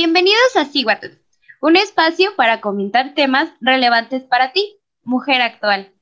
[0.00, 1.08] Bienvenidos a Siguatl,
[1.60, 5.92] un espacio para comentar temas relevantes para ti, mujer actual.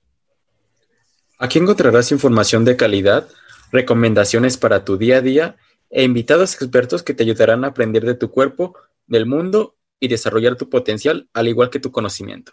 [1.39, 3.27] Aquí encontrarás información de calidad,
[3.73, 5.57] recomendaciones para tu día a día
[5.89, 8.77] e invitados expertos que te ayudarán a aprender de tu cuerpo,
[9.07, 12.53] del mundo y desarrollar tu potencial, al igual que tu conocimiento.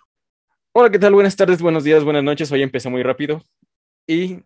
[0.71, 1.13] Hola, ¿qué tal?
[1.13, 2.49] Buenas tardes, buenos días, buenas noches.
[2.53, 3.43] Hoy empezó muy rápido
[4.07, 4.37] y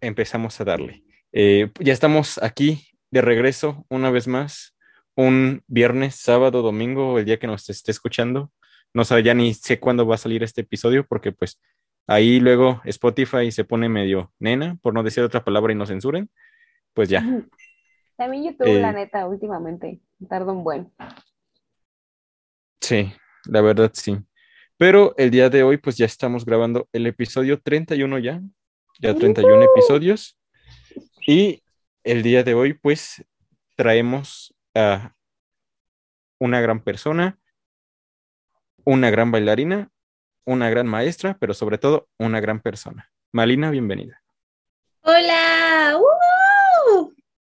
[0.00, 1.04] empezamos a darle.
[1.32, 4.74] Eh, ya estamos aquí de regreso una vez más,
[5.16, 8.52] un viernes, sábado, domingo, el día que nos esté escuchando.
[8.94, 11.60] No sé, ya ni sé cuándo va a salir este episodio porque pues
[12.06, 16.30] ahí luego Spotify se pone medio nena, por no decir otra palabra y no censuren.
[16.94, 17.22] Pues ya.
[18.16, 20.92] También YouTube, la eh, neta, últimamente, tarda un buen.
[22.80, 23.12] Sí,
[23.46, 24.18] la verdad sí.
[24.78, 28.42] Pero el día de hoy, pues ya estamos grabando el episodio 31 ya,
[29.00, 30.38] ya 31 episodios.
[31.26, 31.62] Y
[32.04, 33.24] el día de hoy, pues
[33.74, 35.14] traemos a
[36.38, 37.38] una gran persona,
[38.84, 39.90] una gran bailarina,
[40.44, 43.10] una gran maestra, pero sobre todo una gran persona.
[43.32, 44.22] Malina, bienvenida.
[45.00, 45.98] Hola,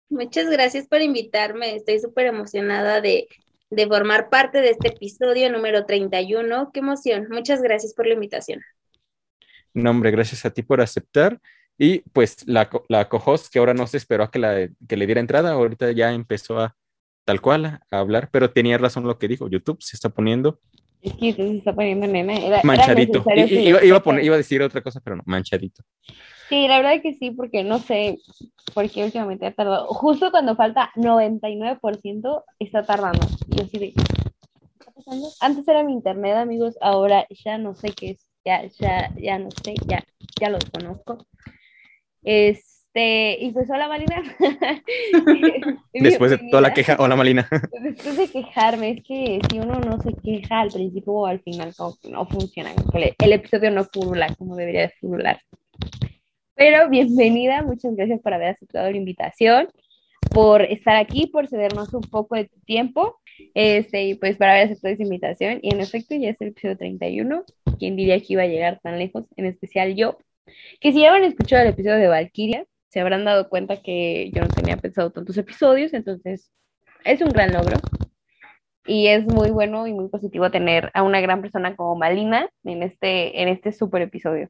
[0.10, 1.76] muchas gracias por invitarme.
[1.76, 3.28] Estoy súper emocionada de,
[3.70, 6.72] de formar parte de este episodio número 31.
[6.74, 7.28] Qué emoción.
[7.30, 8.62] Muchas gracias por la invitación.
[9.74, 11.40] No, hombre, gracias a ti por aceptar.
[11.78, 15.22] Y pues la, la que ahora no se esperó a que, la, que le diera
[15.22, 16.76] entrada, ahorita ya empezó a
[17.26, 20.60] tal cual a hablar, pero tenía razón lo que dijo, YouTube se está poniendo.
[21.02, 22.62] Es que se está poniendo nene.
[22.64, 23.24] manchadito.
[23.36, 25.84] iba, iba, a poner, iba a decir otra cosa, pero no, manchadito.
[26.52, 28.20] Sí, la verdad que sí, porque no sé
[28.74, 29.88] por qué últimamente ha tardado.
[29.88, 33.26] Justo cuando falta 99% está tardando.
[33.48, 33.94] Y así de,
[34.80, 35.30] está pasando?
[35.40, 38.28] Antes era mi internet, amigos, ahora ya no sé qué es.
[38.44, 40.04] Ya, ya, ya no sé, ya,
[40.40, 41.26] ya lo conozco.
[42.94, 44.22] Este, y pues hola Malina.
[45.94, 47.48] Después de toda la queja, hola Malina.
[47.82, 51.74] Después de quejarme, es que si uno no se queja al principio o al final,
[52.10, 52.72] no funciona.
[53.18, 55.40] El, episodio no furula como debería de furular.
[56.56, 59.70] Pero bienvenida, muchas gracias por haber aceptado la invitación,
[60.34, 63.22] por estar aquí, por cedernos un poco de tu tiempo,
[63.54, 65.60] este, y pues para haber aceptado esa invitación.
[65.62, 67.46] Y en efecto, ya es el episodio 31.
[67.80, 69.24] ¿Quién diría que iba a llegar tan lejos?
[69.38, 70.18] En especial yo,
[70.82, 74.42] que si ya han escuchado el episodio de Valkyria, se habrán dado cuenta que yo
[74.42, 76.52] no tenía pensado tantos episodios, entonces
[77.06, 77.78] es un gran logro.
[78.86, 82.84] Y es muy bueno y muy positivo tener a una gran persona como Malina en
[82.84, 84.50] este, en este super episodio.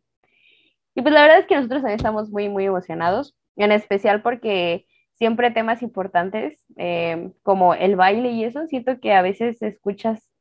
[0.95, 4.87] Y pues la verdad es que nosotros también estamos muy, muy emocionados, en especial porque
[5.13, 10.31] siempre temas importantes eh, como el baile y eso, siento que a veces escuchas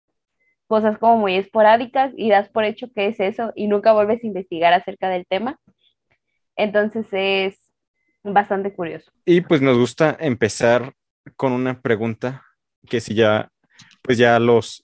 [0.68, 4.26] cosas como muy esporádicas y das por hecho que es eso y nunca vuelves a
[4.26, 5.60] investigar acerca del tema.
[6.56, 7.59] Entonces es
[8.22, 9.10] bastante curioso.
[9.24, 10.94] Y pues nos gusta empezar
[11.36, 12.44] con una pregunta
[12.88, 13.50] que si ya,
[14.02, 14.82] pues ya los,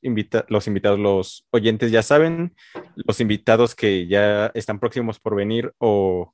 [0.48, 2.54] los invitados, los oyentes ya saben,
[2.94, 6.32] los invitados que ya están próximos por venir o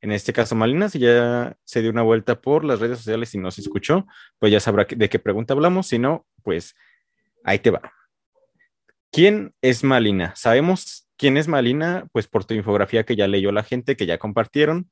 [0.00, 3.38] en este caso Malina, si ya se dio una vuelta por las redes sociales y
[3.38, 4.06] nos escuchó,
[4.38, 6.74] pues ya sabrá de qué pregunta hablamos, si no, pues
[7.42, 7.90] ahí te va.
[9.10, 10.34] ¿Quién es Malina?
[10.36, 14.18] Sabemos quién es Malina, pues por tu infografía que ya leyó la gente, que ya
[14.18, 14.90] compartieron,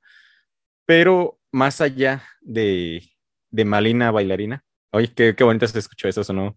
[0.86, 3.02] pero más allá de,
[3.50, 6.56] Malina bailarina, oye, qué, qué bonito se escuchó eso, ¿o no?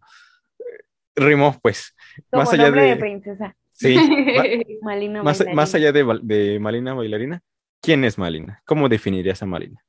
[1.16, 1.96] Rimó, pues.
[2.32, 3.56] más allá de, princesa.
[3.72, 3.96] Sí.
[4.82, 7.42] Malina más, más, allá de, de Malina bailarina,
[7.82, 8.62] ¿quién es Malina?
[8.66, 9.84] ¿Cómo definirías a Malina?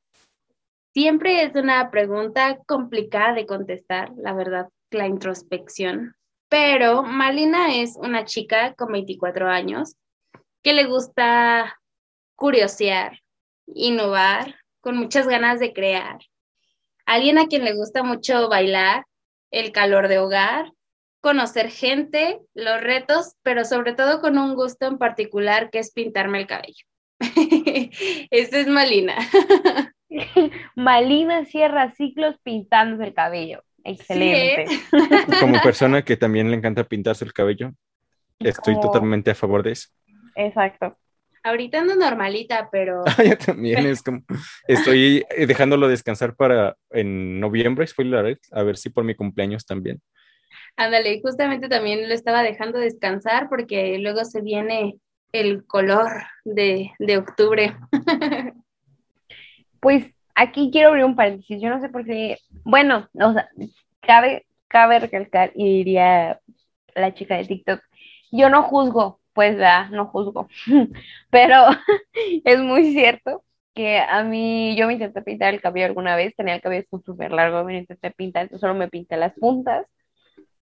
[0.92, 6.16] Siempre es una pregunta complicada de contestar, la verdad, la introspección
[6.48, 9.96] pero Malina es una chica con 24 años
[10.62, 11.80] que le gusta
[12.36, 13.20] curiosear,
[13.66, 16.18] innovar, con muchas ganas de crear.
[17.04, 19.04] Alguien a quien le gusta mucho bailar,
[19.50, 20.72] el calor de hogar,
[21.20, 26.38] conocer gente, los retos, pero sobre todo con un gusto en particular que es pintarme
[26.38, 26.84] el cabello.
[28.30, 29.16] Esa es Malina.
[30.76, 33.64] Malina cierra ciclos pintándose el cabello.
[33.82, 34.66] Excelente.
[35.40, 37.72] Como persona que también le encanta pintarse el cabello,
[38.40, 39.88] estoy totalmente a favor de eso.
[40.34, 40.96] Exacto.
[41.46, 43.04] Ahorita ando normalita, pero.
[43.24, 44.22] Yo también es como.
[44.66, 50.02] Estoy dejándolo descansar para en noviembre, spoiler a ver si por mi cumpleaños también.
[50.76, 54.98] Ándale, justamente también lo estaba dejando descansar porque luego se viene
[55.30, 56.10] el color
[56.44, 57.76] de, de octubre.
[59.78, 60.04] Pues
[60.34, 61.62] aquí quiero abrir un paréntesis.
[61.62, 62.38] Yo no sé por qué.
[62.64, 63.48] Bueno, o sea,
[64.00, 66.40] cabe, cabe recalcar y diría
[66.96, 67.80] la chica de TikTok,
[68.32, 70.48] yo no juzgo, pues ya, no juzgo,
[71.30, 71.66] pero
[72.44, 73.44] es muy cierto
[73.74, 77.32] que a mí, yo me intenté pintar el cabello alguna vez, tenía el cabello súper
[77.32, 79.86] largo, me intenté pintar, solo me pinté las puntas,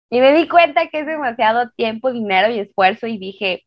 [0.10, 3.66] Y me di cuenta que es demasiado tiempo, dinero y esfuerzo y dije,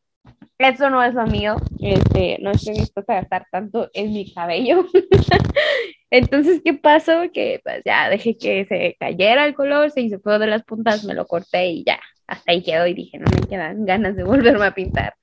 [0.59, 4.87] eso no es lo mío, este, no estoy dispuesta a gastar tanto en mi cabello.
[6.11, 7.23] Entonces, ¿qué pasó?
[7.33, 11.05] Que pues ya dejé que se cayera el color, se hizo feo de las puntas,
[11.05, 14.25] me lo corté y ya, hasta ahí quedó y dije, no me quedan ganas de
[14.25, 15.15] volverme a pintar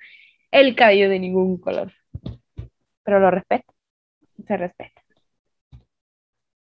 [0.52, 1.92] el cabello de ningún color.
[3.04, 3.74] Pero lo respeto,
[4.48, 5.02] se respeta.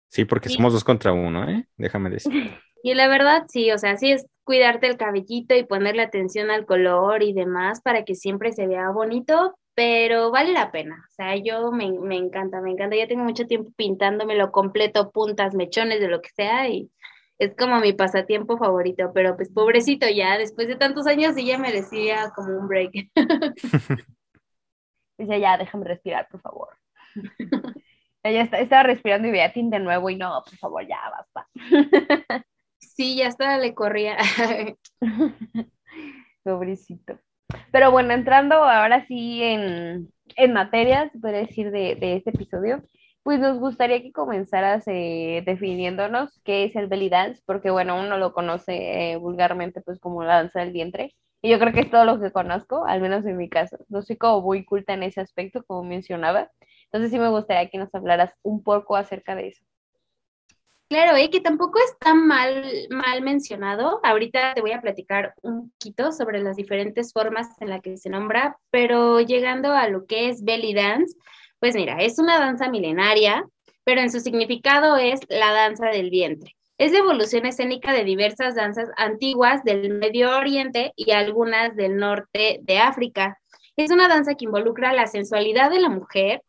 [0.08, 0.56] Sí, porque Sí.
[0.56, 1.66] somos dos contra uno, ¿eh?
[1.76, 2.32] Déjame decir.
[2.82, 6.66] Y la verdad, sí, o sea, sí es cuidarte el cabellito y ponerle atención al
[6.66, 10.94] color y demás para que siempre se vea bonito, pero vale la pena.
[11.10, 12.94] O sea, yo me, me encanta, me encanta.
[12.94, 16.88] Ya tengo mucho tiempo pintándomelo completo, puntas, mechones, de lo que sea, y
[17.38, 21.58] es como mi pasatiempo favorito, pero pues pobrecito ya, después de tantos años sí ya
[21.58, 23.10] merecía como un break.
[25.18, 26.78] Dice, ya, déjame respirar, por favor.
[28.22, 31.48] Ella está- estaba respirando y veía tinte nuevo y no, por favor, ya, basta.
[32.78, 34.16] Sí, ya hasta le corría.
[36.42, 37.18] Pobrecito.
[37.72, 42.82] Pero bueno, entrando ahora sí en, en materia, se puede decir, de, de este episodio,
[43.26, 48.18] pues nos gustaría que comenzaras eh, definiéndonos qué es el belly dance, porque bueno, uno
[48.18, 51.90] lo conoce eh, vulgarmente pues como la danza del vientre, y yo creo que es
[51.90, 53.78] todo lo que conozco, al menos en mi caso.
[53.88, 56.52] No soy como muy culta en ese aspecto, como mencionaba.
[56.84, 59.64] Entonces sí me gustaría que nos hablaras un poco acerca de eso.
[60.88, 63.98] Claro, eh, que tampoco está mal, mal mencionado.
[64.04, 68.08] Ahorita te voy a platicar un poquito sobre las diferentes formas en las que se
[68.08, 71.16] nombra, pero llegando a lo que es belly dance,
[71.60, 73.44] pues mira, es una danza milenaria,
[73.84, 76.56] pero en su significado es la danza del vientre.
[76.78, 82.58] Es la evolución escénica de diversas danzas antiguas del Medio Oriente y algunas del norte
[82.62, 83.38] de África.
[83.76, 86.42] Es una danza que involucra la sensualidad de la mujer,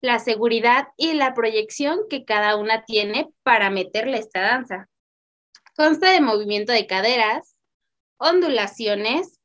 [0.00, 4.88] la seguridad y la proyección que cada una tiene para meterle esta danza.
[5.76, 7.56] Consta de movimiento de caderas,
[8.18, 9.40] ondulaciones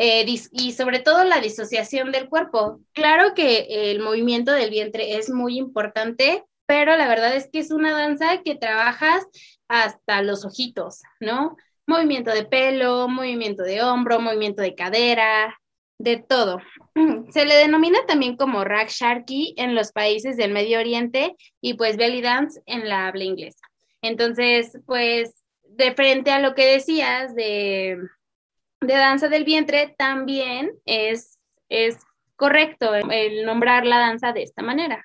[0.00, 2.78] eh, y sobre todo la disociación del cuerpo.
[2.92, 7.72] Claro que el movimiento del vientre es muy importante, pero la verdad es que es
[7.72, 9.26] una danza que trabajas
[9.66, 11.56] hasta los ojitos, ¿no?
[11.84, 15.58] Movimiento de pelo, movimiento de hombro, movimiento de cadera,
[15.98, 16.60] de todo.
[17.30, 21.96] Se le denomina también como rag sharky en los países del Medio Oriente y pues
[21.96, 23.66] belly dance en la habla inglesa.
[24.00, 27.98] Entonces, pues de frente a lo que decías de,
[28.80, 31.38] de danza del vientre, también es,
[31.68, 31.98] es
[32.36, 35.04] correcto el nombrar la danza de esta manera.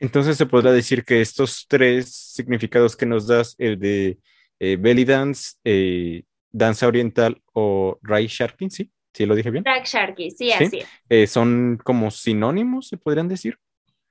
[0.00, 4.18] Entonces se podrá decir que estos tres significados que nos das, el de
[4.58, 8.90] eh, belly dance, eh, danza oriental o rai sharking, ¿sí?
[9.12, 9.64] ¿Sí lo dije bien?
[9.64, 10.52] Rag sharky, sí, Sí.
[10.52, 10.88] así es.
[11.08, 13.58] Eh, son como sinónimos, se podrían decir,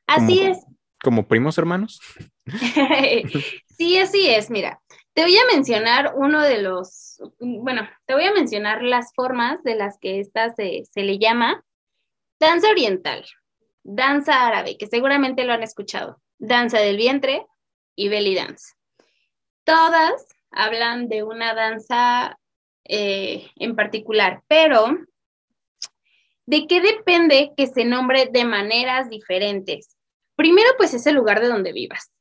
[0.08, 0.58] Así Como- es.
[1.02, 2.00] como primos hermanos.
[3.76, 4.50] Sí, así es.
[4.52, 4.80] Mira,
[5.14, 9.76] te voy a mencionar uno de los, bueno, te voy a mencionar las formas de
[9.76, 11.64] las que esta se, se le llama
[12.40, 13.24] danza oriental,
[13.84, 17.46] danza árabe, que seguramente lo han escuchado, danza del vientre
[17.96, 18.74] y belly dance.
[19.64, 22.40] Todas hablan de una danza
[22.86, 24.98] eh, en particular, pero
[26.46, 29.96] ¿de qué depende que se nombre de maneras diferentes?
[30.36, 32.12] Primero, pues es el lugar de donde vivas.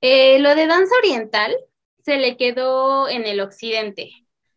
[0.00, 1.56] Eh, lo de danza oriental
[2.04, 4.10] se le quedó en el occidente.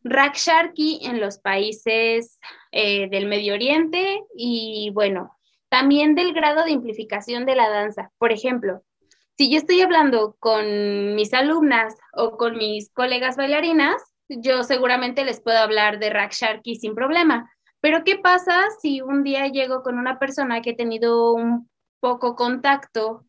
[0.03, 2.39] Raksharki en los países
[2.71, 5.37] eh, del Medio Oriente y bueno,
[5.69, 8.11] también del grado de implicación de la danza.
[8.17, 8.83] Por ejemplo,
[9.37, 13.95] si yo estoy hablando con mis alumnas o con mis colegas bailarinas,
[14.29, 17.51] yo seguramente les puedo hablar de Raksharki sin problema.
[17.79, 21.69] Pero ¿qué pasa si un día llego con una persona que he tenido un
[21.99, 23.25] poco contacto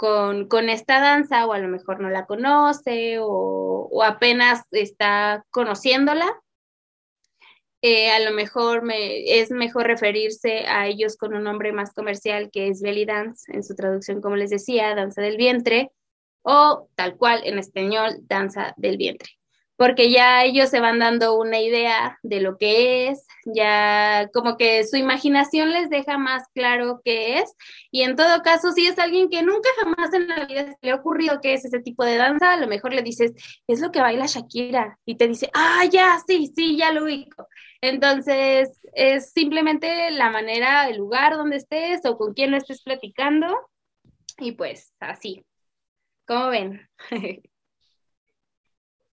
[0.00, 5.44] con, con esta danza o a lo mejor no la conoce o, o apenas está
[5.50, 6.26] conociéndola?
[7.82, 12.50] Eh, a lo mejor me, es mejor referirse a ellos con un nombre más comercial
[12.50, 15.90] que es belly dance, en su traducción, como les decía, danza del vientre,
[16.40, 19.39] o tal cual en español, danza del vientre
[19.80, 24.84] porque ya ellos se van dando una idea de lo que es, ya como que
[24.84, 27.56] su imaginación les deja más claro qué es,
[27.90, 30.90] y en todo caso, si es alguien que nunca jamás en la vida se le
[30.90, 33.32] ha ocurrido qué es ese tipo de danza, a lo mejor le dices,
[33.66, 37.48] es lo que baila Shakira, y te dice, ah, ya, sí, sí, ya lo ubico.
[37.80, 43.46] Entonces, es simplemente la manera, el lugar donde estés o con quién lo estés platicando,
[44.36, 45.42] y pues así.
[46.26, 46.86] ¿Cómo ven?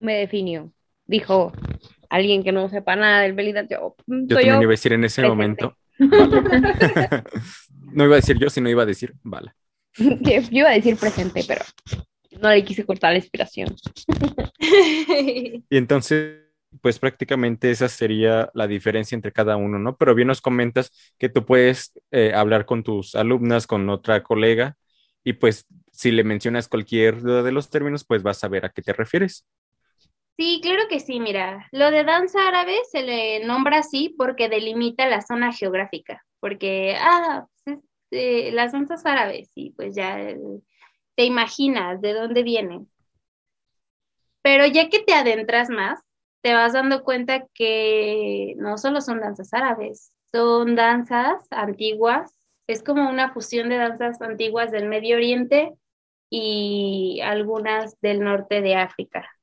[0.05, 0.71] Me definió.
[1.07, 1.53] Dijo
[2.11, 3.75] alguien que no sepa nada del belly dance.
[3.75, 5.65] Yo, mm, Yo soy también iba a decir en ese presente.
[5.65, 5.77] momento.
[7.93, 9.55] No iba a decir yo, sino iba a decir bala.
[10.25, 11.65] Que yo iba a decir presente, pero
[12.43, 13.75] no le quise cortar la inspiración.
[15.71, 16.41] Y entonces,
[16.81, 19.97] pues prácticamente esa sería la diferencia entre cada uno, ¿no?
[19.97, 24.77] Pero bien nos comentas que tú puedes eh, hablar con tus alumnas, con otra colega,
[25.23, 28.83] y pues si le mencionas cualquier de los términos, pues vas a ver a qué
[28.83, 29.47] te refieres.
[30.37, 35.07] Sí, claro que sí, mira, lo de danza árabe se le nombra así porque delimita
[35.09, 37.79] la zona geográfica, porque, ah, pues,
[38.11, 40.19] este, las danzas árabes, y pues ya
[41.17, 42.89] te imaginas de dónde vienen.
[44.43, 46.01] Pero ya que te adentras más,
[46.43, 52.35] te vas dando cuenta que no solo son danzas árabes, son danzas antiguas,
[52.67, 55.73] es como una fusión de danzas antiguas del Medio Oriente
[56.31, 59.34] y algunas del norte de África.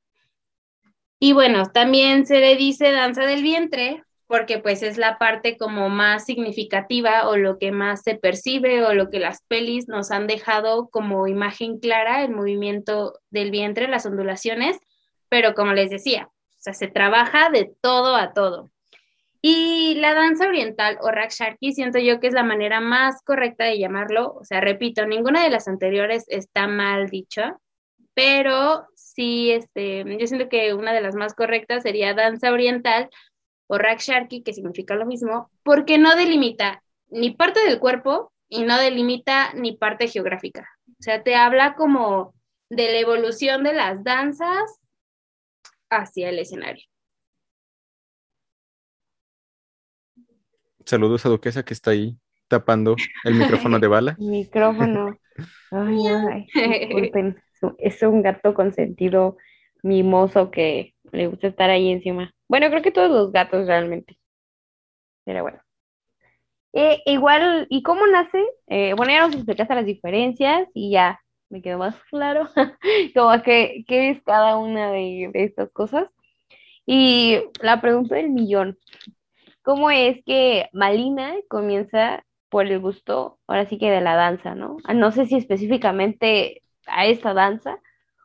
[1.24, 5.88] Y bueno, también se le dice danza del vientre porque pues es la parte como
[5.88, 10.26] más significativa o lo que más se percibe o lo que las pelis nos han
[10.26, 14.80] dejado como imagen clara, el movimiento del vientre, las ondulaciones,
[15.28, 18.72] pero como les decía, o sea, se trabaja de todo a todo.
[19.40, 23.78] Y la danza oriental o Raksharki siento yo que es la manera más correcta de
[23.78, 27.58] llamarlo, o sea, repito, ninguna de las anteriores está mal dicha,
[28.12, 33.10] pero sí, este, yo siento que una de las más correctas sería danza oriental
[33.66, 38.78] o raksharki, que significa lo mismo, porque no delimita ni parte del cuerpo y no
[38.78, 40.68] delimita ni parte geográfica.
[40.88, 42.34] O sea, te habla como
[42.70, 44.78] de la evolución de las danzas
[45.90, 46.84] hacia el escenario.
[50.84, 52.16] Saludos a Duquesa que está ahí
[52.48, 54.16] tapando el micrófono de bala.
[54.18, 55.18] Micrófono.
[55.70, 56.46] Ay, ay,
[56.80, 57.42] disculpen
[57.78, 59.36] es un gato consentido
[59.82, 62.32] mimoso que le gusta estar ahí encima.
[62.48, 64.18] Bueno, creo que todos los gatos realmente.
[65.24, 65.60] Pero bueno.
[66.72, 68.42] Eh, igual, ¿y cómo nace?
[68.66, 72.48] Eh, bueno, ya nos explicaste las diferencias y ya me quedó más claro
[73.14, 76.08] como que qué es cada una de, de estas cosas.
[76.86, 78.78] Y la pregunta del millón,
[79.62, 84.76] ¿cómo es que Malina comienza por el gusto, ahora sí que de la danza, ¿no?
[84.94, 87.78] No sé si específicamente a esta danza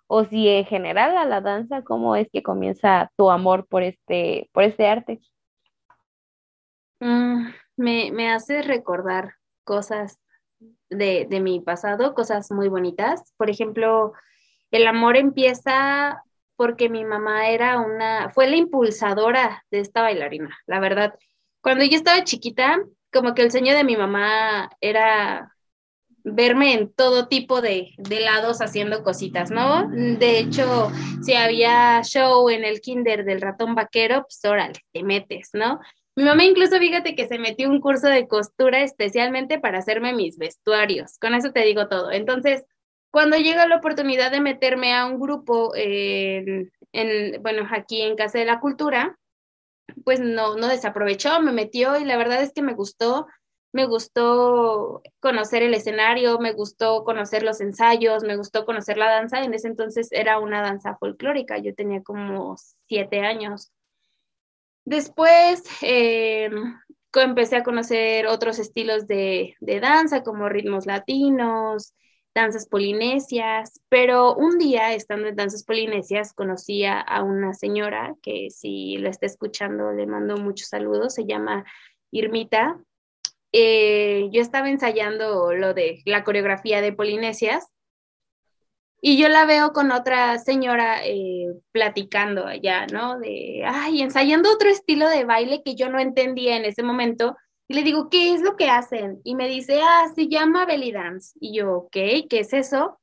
[0.08, 4.50] o si en general a la danza, cómo es que comienza tu amor por este,
[4.54, 5.20] por este arte.
[7.00, 9.34] Mm, me, me, hace recordar
[9.64, 10.18] cosas
[10.90, 13.34] de, de mi pasado, cosas muy bonitas.
[13.38, 14.14] Por ejemplo,
[14.72, 16.24] el amor empieza
[16.56, 21.14] porque mi mamá era una, fue la impulsadora de esta bailarina, la verdad.
[21.62, 22.80] Cuando yo estaba chiquita,
[23.12, 25.56] como que el sueño de mi mamá era
[26.34, 29.88] verme en todo tipo de, lados haciendo cositas, ¿no?
[29.90, 30.92] De hecho,
[31.24, 35.80] si había show en el kinder del ratón vaquero, pues órale, te metes, ¿no?
[36.16, 40.38] Mi mamá incluso, fíjate que se metió un curso de costura especialmente para hacerme mis
[40.38, 41.20] vestuarios.
[41.20, 42.12] Con eso te digo todo.
[42.12, 42.66] Entonces,
[43.12, 46.72] cuando llega la oportunidad de meterme a un grupo, en,
[47.42, 49.18] bueno, aquí en Casa de la Cultura,
[50.04, 53.28] pues no, no desaprovechó, me metió y la verdad es que me gustó
[53.72, 59.44] me gustó conocer el escenario, me gustó conocer los ensayos, me gustó conocer la danza.
[59.44, 62.56] En ese entonces era una danza folclórica, yo tenía como
[62.88, 63.72] siete años.
[64.86, 66.50] Después eh,
[67.14, 71.94] empecé a conocer otros estilos de, de danza, como ritmos latinos,
[72.34, 78.98] danzas polinesias, pero un día estando en danzas polinesias conocí a una señora que si
[78.98, 81.66] la está escuchando le mando muchos saludos, se llama
[82.12, 82.80] Irmita,
[83.52, 87.72] eh, yo estaba ensayando lo de la coreografía de Polinesias
[89.02, 93.20] y yo la veo con otra señora eh, platicando allá, ¿no?
[93.20, 97.36] De, ay, ensayando otro estilo de baile que yo no entendía en ese momento.
[97.68, 99.22] Y le digo, ¿qué es lo que hacen?
[99.24, 101.38] Y me dice, ah, se llama belly dance.
[101.40, 101.92] Y yo, ok,
[102.30, 103.00] ¿qué es eso?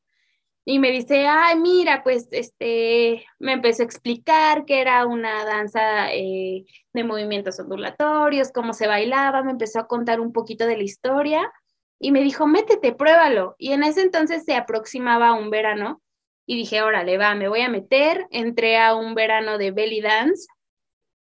[0.67, 6.13] Y me dice, ay, mira, pues este, me empezó a explicar que era una danza
[6.13, 10.83] eh, de movimientos ondulatorios, cómo se bailaba, me empezó a contar un poquito de la
[10.83, 11.53] historia
[11.99, 13.57] y me dijo, métete, pruébalo.
[13.59, 16.01] Y en ese entonces se aproximaba un verano
[16.47, 20.47] y dije, órale, va, me voy a meter, entré a un verano de belly dance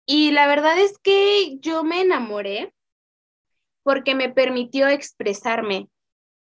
[0.06, 2.74] y la verdad es que yo me enamoré
[3.84, 5.90] porque me permitió expresarme.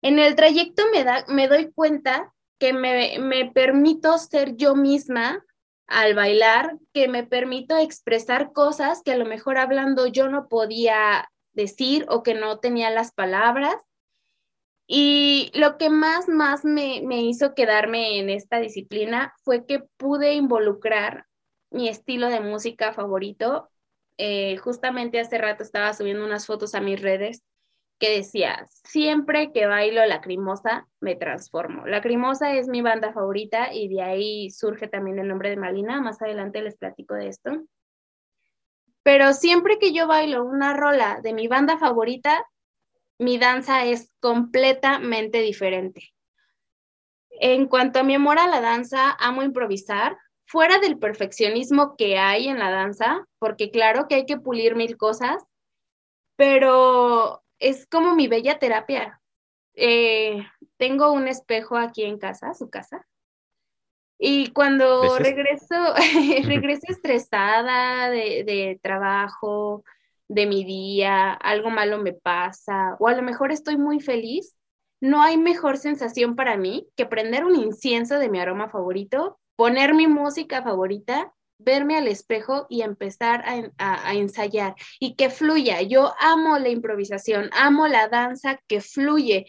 [0.01, 5.43] En el trayecto me, da, me doy cuenta que me, me permito ser yo misma
[5.88, 11.29] al bailar, que me permito expresar cosas que a lo mejor hablando yo no podía
[11.53, 13.75] decir o que no tenía las palabras.
[14.88, 20.33] Y lo que más, más me, me hizo quedarme en esta disciplina fue que pude
[20.33, 21.25] involucrar
[21.71, 23.69] mi estilo de música favorito.
[24.17, 27.43] Eh, justamente hace rato estaba subiendo unas fotos a mis redes
[27.99, 31.85] que decía, siempre que bailo Lacrimosa me transformo.
[31.85, 36.01] Lacrimosa es mi banda favorita y de ahí surge también el nombre de Malina.
[36.01, 37.63] Más adelante les platico de esto.
[39.03, 42.45] Pero siempre que yo bailo una rola de mi banda favorita,
[43.17, 46.13] mi danza es completamente diferente.
[47.29, 52.47] En cuanto a mi amor a la danza, amo improvisar, fuera del perfeccionismo que hay
[52.47, 55.43] en la danza, porque claro que hay que pulir mil cosas,
[56.35, 59.21] pero es como mi bella terapia.
[59.74, 60.45] Eh,
[60.77, 63.05] tengo un espejo aquí en casa, su casa,
[64.17, 65.75] y cuando regreso,
[66.45, 69.83] regreso estresada de, de, trabajo,
[70.27, 74.55] de mi día, algo malo me pasa, o a lo mejor estoy muy feliz,
[75.01, 79.93] no hay mejor sensación para mí que prender un incienso de mi aroma favorito, poner
[79.93, 83.43] mi música favorita verme al espejo y empezar
[83.77, 85.81] a, ensayar y que fluya.
[85.81, 89.45] Yo amo la improvisación, amo la danza que fluye.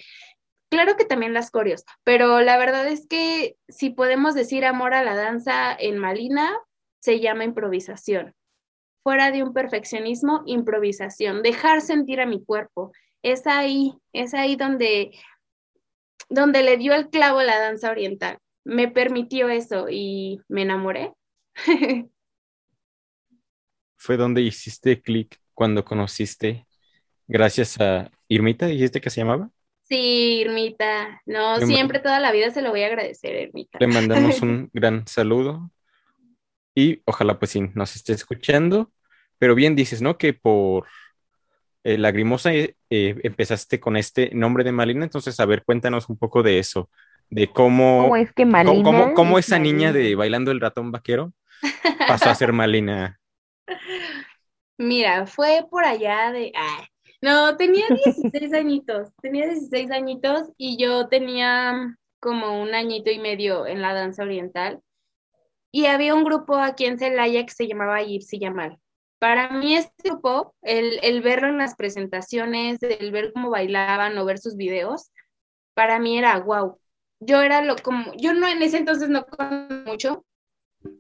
[0.70, 5.04] Claro que también las coreos, pero la verdad es que si podemos decir amor a
[5.04, 6.58] la danza en Malina,
[7.00, 8.34] se llama improvisación.
[9.04, 12.90] Fuera de un perfeccionismo, improvisación, dejar sentir a mi cuerpo.
[13.22, 15.12] Es ahí, es ahí donde,
[16.28, 18.38] donde le dio el clavo la danza oriental.
[18.64, 21.12] Me permitió eso y me enamoré
[23.96, 26.66] Fue donde hiciste clic cuando conociste,
[27.26, 29.50] gracias a Irmita, dijiste que se llamaba.
[29.88, 31.22] Sí, Irmita.
[31.26, 33.78] No, siempre toda la vida se lo voy a agradecer, Irmita.
[33.80, 35.70] Le mandamos un gran saludo
[36.75, 38.92] y ojalá pues sí nos esté escuchando.
[39.38, 40.18] Pero bien dices, ¿no?
[40.18, 40.86] Que por
[41.84, 46.42] eh, Lagrimosa eh, empezaste con este nombre de Malina, entonces a ver, cuéntanos un poco
[46.42, 46.90] de eso,
[47.30, 51.32] de cómo, ¿Cómo es que Malina cómo, cómo esa niña de bailando el ratón vaquero
[52.06, 53.18] pasó a ser Malina?
[54.78, 56.52] Mira, fue por allá de...
[57.22, 63.66] no, tenía 16 añitos, tenía 16 añitos y yo tenía como un añito y medio
[63.66, 64.80] en la danza oriental.
[65.73, 68.78] Y había un grupo aquí en Celaya que se llamaba Gypsy Yamal.
[69.19, 74.25] Para mí este grupo, el, el verlo en las presentaciones, el ver cómo bailaban o
[74.25, 75.10] ver sus videos,
[75.75, 76.78] para mí era wow.
[77.21, 80.25] Yo era lo como, yo no en ese entonces no conocía mucho,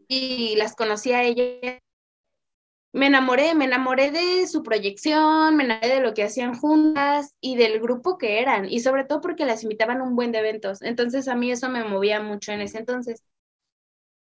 [0.08, 1.80] y las conocí a ella.
[2.92, 7.56] Me enamoré, me enamoré de su proyección, me enamoré de lo que hacían juntas y
[7.56, 10.80] del grupo que eran, y sobre todo porque las invitaban a un buen de eventos.
[10.82, 13.22] Entonces a mí eso me movía mucho en ese entonces.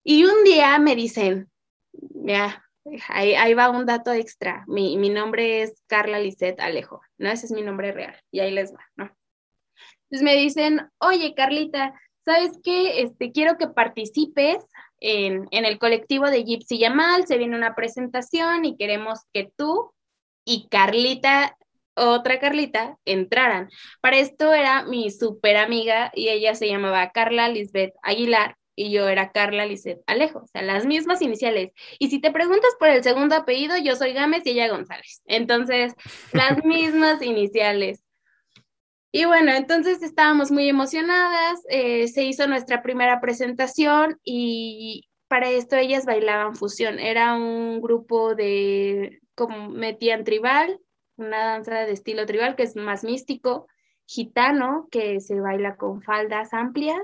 [0.03, 1.51] Y un día me dicen,
[1.91, 2.63] ya,
[3.09, 7.29] ahí, ahí, va un dato extra, mi, mi nombre es Carla Lisette Alejo, ¿no?
[7.29, 9.15] Ese es mi nombre real, y ahí les va, ¿no?
[10.09, 13.01] Entonces me dicen, oye Carlita, ¿sabes qué?
[13.01, 14.65] Este, quiero que participes
[14.99, 19.91] en, el colectivo de Gypsy Yamal, se viene una presentación y queremos que tú
[20.45, 21.57] y Carlita,
[21.95, 23.69] otra Carlita, entraran.
[24.01, 29.09] Para esto era mi super amiga y ella se llamaba Carla Lisbeth Aguilar y yo
[29.09, 31.71] era Carla Lisbeth Alejo, o sea, las mismas iniciales.
[31.99, 35.23] Y si te preguntas por el segundo apellido, yo soy Gámez y ella González.
[35.25, 35.95] Entonces,
[36.31, 38.03] las mismas iniciales.
[39.11, 45.75] Y bueno, entonces estábamos muy emocionadas, eh, se hizo nuestra primera presentación y para esto
[45.75, 46.99] ellas bailaban fusión.
[46.99, 50.79] Era un grupo de, como metían tribal,
[51.15, 53.67] una danza de estilo tribal que es más místico,
[54.05, 57.01] gitano, que se baila con faldas amplias,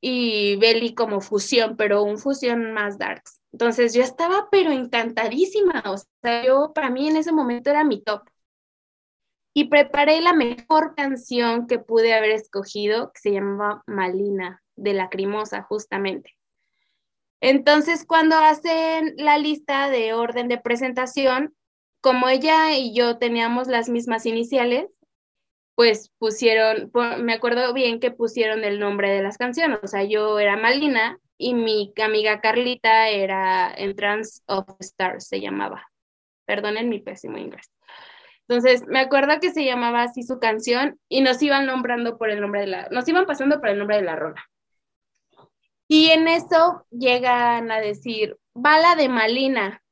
[0.00, 3.40] y belly como fusión, pero un fusión más darks.
[3.52, 8.02] Entonces yo estaba pero encantadísima, o sea, yo para mí en ese momento era mi
[8.02, 8.28] top
[9.54, 15.62] y preparé la mejor canción que pude haber escogido, que se llamaba Malina, de Lacrimosa,
[15.62, 16.36] justamente.
[17.40, 21.54] Entonces, cuando hacen la lista de orden de presentación,
[22.00, 24.90] como ella y yo teníamos las mismas iniciales,
[25.76, 26.90] pues pusieron,
[27.20, 31.18] me acuerdo bien que pusieron el nombre de las canciones, o sea, yo era Malina
[31.38, 35.86] y mi amiga Carlita era Entrance of Stars, se llamaba.
[36.44, 37.73] Perdonen mi pésimo inglés.
[38.46, 42.40] Entonces, me acuerdo que se llamaba así su canción y nos iban nombrando por el
[42.40, 44.44] nombre de la, nos iban pasando por el nombre de la rola.
[45.88, 49.82] Y en eso llegan a decir, Bala de Malina.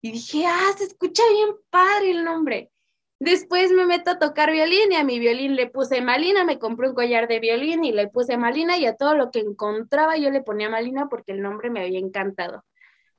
[0.00, 2.70] Y dije, ah, se escucha bien padre el nombre.
[3.20, 6.88] Después me meto a tocar violín y a mi violín le puse Malina, me compré
[6.88, 10.30] un collar de violín y le puse Malina y a todo lo que encontraba yo
[10.30, 12.64] le ponía Malina porque el nombre me había encantado.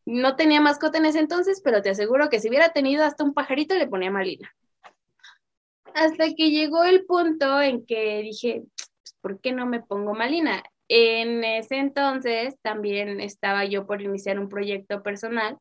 [0.06, 3.34] No tenía mascota en ese entonces, pero te aseguro que si hubiera tenido hasta un
[3.34, 4.50] pajarito le ponía Malina
[6.00, 10.64] hasta que llegó el punto en que dije, pues, ¿por qué no me pongo Malina?
[10.88, 15.58] En ese entonces también estaba yo por iniciar un proyecto personal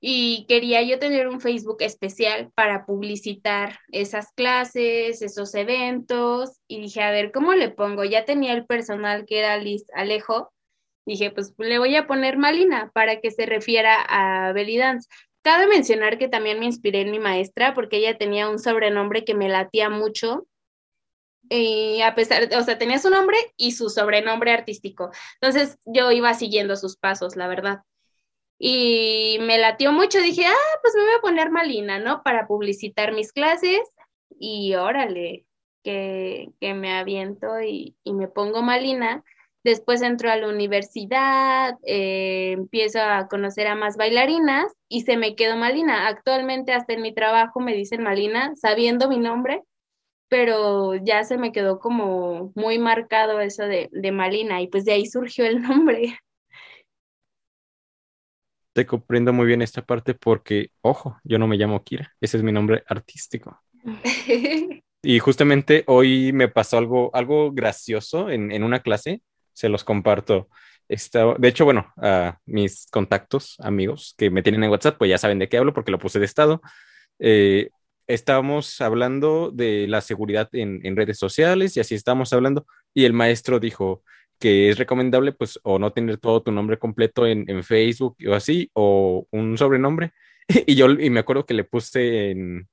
[0.00, 7.02] y quería yo tener un Facebook especial para publicitar esas clases, esos eventos y dije,
[7.02, 8.04] a ver, ¿cómo le pongo?
[8.04, 10.52] Ya tenía el personal que era Liz Alejo.
[11.06, 15.08] Dije, pues le voy a poner Malina para que se refiera a Belly Dance.
[15.46, 19.34] Cabe mencionar que también me inspiré en mi maestra porque ella tenía un sobrenombre que
[19.34, 20.48] me latía mucho.
[21.48, 25.10] Y a pesar, o sea, tenía su nombre y su sobrenombre artístico.
[25.40, 27.82] Entonces yo iba siguiendo sus pasos, la verdad
[28.58, 30.20] y me latió mucho.
[30.20, 32.22] Dije, ah, pues me voy a poner Malina, ¿no?
[32.22, 33.80] Para publicitar mis clases
[34.38, 35.46] y órale,
[35.82, 39.24] que, que me aviento y, y, me pongo Malina.
[39.66, 45.34] Después entro a la universidad, eh, empiezo a conocer a más bailarinas y se me
[45.34, 46.06] quedó Malina.
[46.06, 49.64] Actualmente hasta en mi trabajo me dicen Malina, sabiendo mi nombre,
[50.28, 54.92] pero ya se me quedó como muy marcado eso de, de Malina y pues de
[54.92, 56.16] ahí surgió el nombre
[58.72, 62.44] te comprendo muy bien esta parte porque, ojo, yo no me llamo Kira, ese es
[62.44, 63.60] mi nombre artístico.
[65.02, 69.22] y justamente hoy me pasó algo, algo gracioso en, en una clase,
[69.56, 70.48] se los comparto.
[70.88, 75.18] Está, de hecho, bueno, a mis contactos, amigos que me tienen en WhatsApp, pues ya
[75.18, 76.60] saben de qué hablo porque lo puse de estado.
[77.18, 77.70] Eh,
[78.06, 83.12] estábamos hablando de la seguridad en, en, redes sociales y así estábamos hablando y el
[83.14, 84.02] maestro dijo,
[84.38, 88.70] que es recomendable, pues, o no tener todo tu nombre completo en, Facebook o así,
[88.74, 90.12] o un sobrenombre.
[90.66, 92.68] y yo, y me acuerdo que le puse en,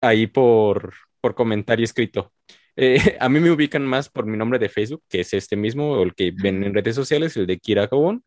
[0.00, 2.32] ahí por, por comentario escrito.
[2.82, 5.92] Eh, a mí me ubican más por mi nombre de Facebook, que es este mismo,
[5.92, 8.24] o el que ven en redes sociales, el de Kira Cobón.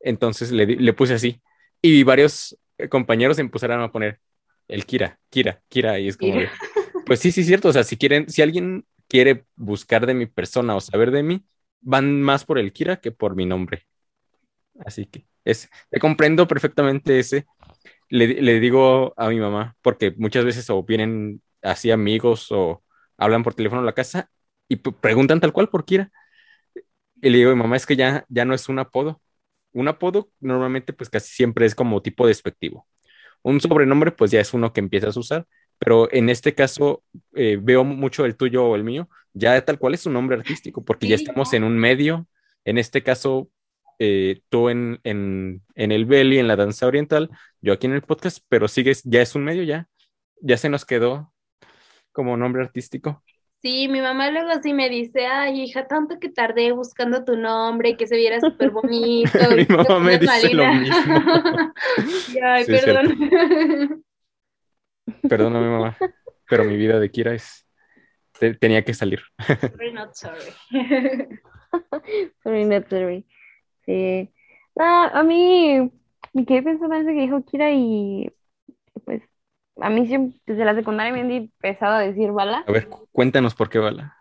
[0.00, 1.40] Entonces le, le puse así.
[1.80, 4.20] Y varios compañeros empezaron a poner
[4.68, 6.34] el Kira, Kira, Kira, y es como,
[7.06, 7.68] pues sí, sí, cierto.
[7.68, 11.44] O sea, si quieren, si alguien quiere buscar de mi persona o saber de mí,
[11.80, 13.86] van más por el Kira que por mi nombre.
[14.84, 17.46] Así que es, te comprendo perfectamente ese.
[18.08, 22.82] Le, digo a mi mamá, porque muchas veces o vienen así amigos o
[23.22, 24.30] hablan por teléfono a la casa
[24.68, 26.10] y preguntan tal cual por Kira.
[27.20, 29.20] Y le digo mamá, es que ya, ya no es un apodo.
[29.72, 32.86] Un apodo normalmente pues casi siempre es como tipo despectivo.
[33.42, 35.46] Un sobrenombre pues ya es uno que empiezas a usar,
[35.78, 37.04] pero en este caso
[37.34, 40.84] eh, veo mucho el tuyo o el mío, ya tal cual es un nombre artístico,
[40.84, 42.28] porque ya estamos en un medio,
[42.64, 43.50] en este caso
[43.98, 47.30] eh, tú en, en, en, el belly, en la danza oriental,
[47.60, 49.88] yo aquí en el podcast, pero sigues, ya es un medio ya,
[50.40, 51.31] ya se nos quedó
[52.12, 53.22] como nombre artístico.
[53.62, 57.96] Sí, mi mamá luego sí me dice, ay, hija, tanto que tardé buscando tu nombre,
[57.96, 59.30] que se viera súper bonito.
[59.56, 60.96] mi mamá me dice lo mismo.
[62.42, 64.02] ay, perdón.
[65.28, 65.96] Perdóname, mamá,
[66.48, 67.64] pero mi vida de Kira es.
[68.58, 69.20] tenía que salir.
[69.46, 71.38] Sorry, not sorry.
[72.42, 73.24] sorry, not sorry.
[73.84, 74.28] Sí.
[74.76, 75.90] a mí
[76.32, 78.32] me quedé pensando en eso que dijo Kira y
[79.80, 82.64] a mí siempre, desde la secundaria me han empezado a decir bala.
[82.66, 84.16] A ver, cuéntanos por qué bala.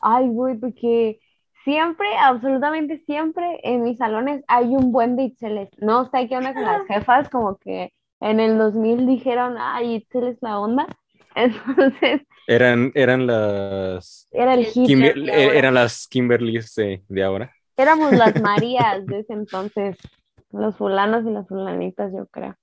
[0.00, 1.20] Ay, güey, porque
[1.64, 5.68] siempre, absolutamente siempre en mis salones hay un buen de Itzeles.
[5.78, 10.28] No sé qué onda con las jefas, como que en el 2000 dijeron, ay, Itzel
[10.28, 10.86] es la onda.
[11.34, 12.22] Entonces.
[12.46, 14.28] Eran, eran las.
[14.30, 17.52] Era el eh, eran las Kimberlys de, de, ahora.
[17.76, 19.96] Éramos las Marías de ese entonces.
[20.50, 22.56] Los fulanos y las fulanitas, yo creo.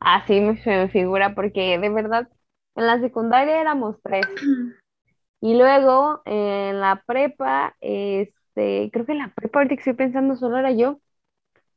[0.00, 2.28] Así me, me figura, porque de verdad,
[2.74, 4.26] en la secundaria éramos tres.
[5.42, 10.36] Y luego en la prepa, este, creo que en la prepa, ahorita que estoy pensando,
[10.36, 11.00] solo era yo.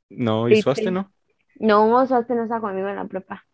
[0.09, 1.11] No, y Suaste, ¿no?
[1.59, 3.45] No, Suaste no estaba conmigo en la prepa.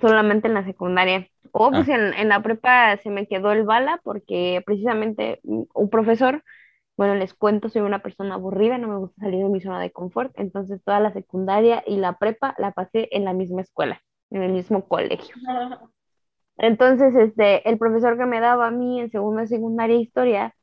[0.00, 1.28] Solamente en la secundaria.
[1.52, 1.94] O pues ah.
[1.94, 6.42] en, en, la prepa se me quedó el bala porque precisamente un profesor,
[6.96, 9.92] bueno, les cuento, soy una persona aburrida, no me gusta salir de mi zona de
[9.92, 14.42] confort, entonces toda la secundaria y la prepa la pasé en la misma escuela, en
[14.42, 15.34] el mismo colegio.
[16.58, 20.54] Entonces, este, el profesor que me daba a mí en segunda secundaria historia,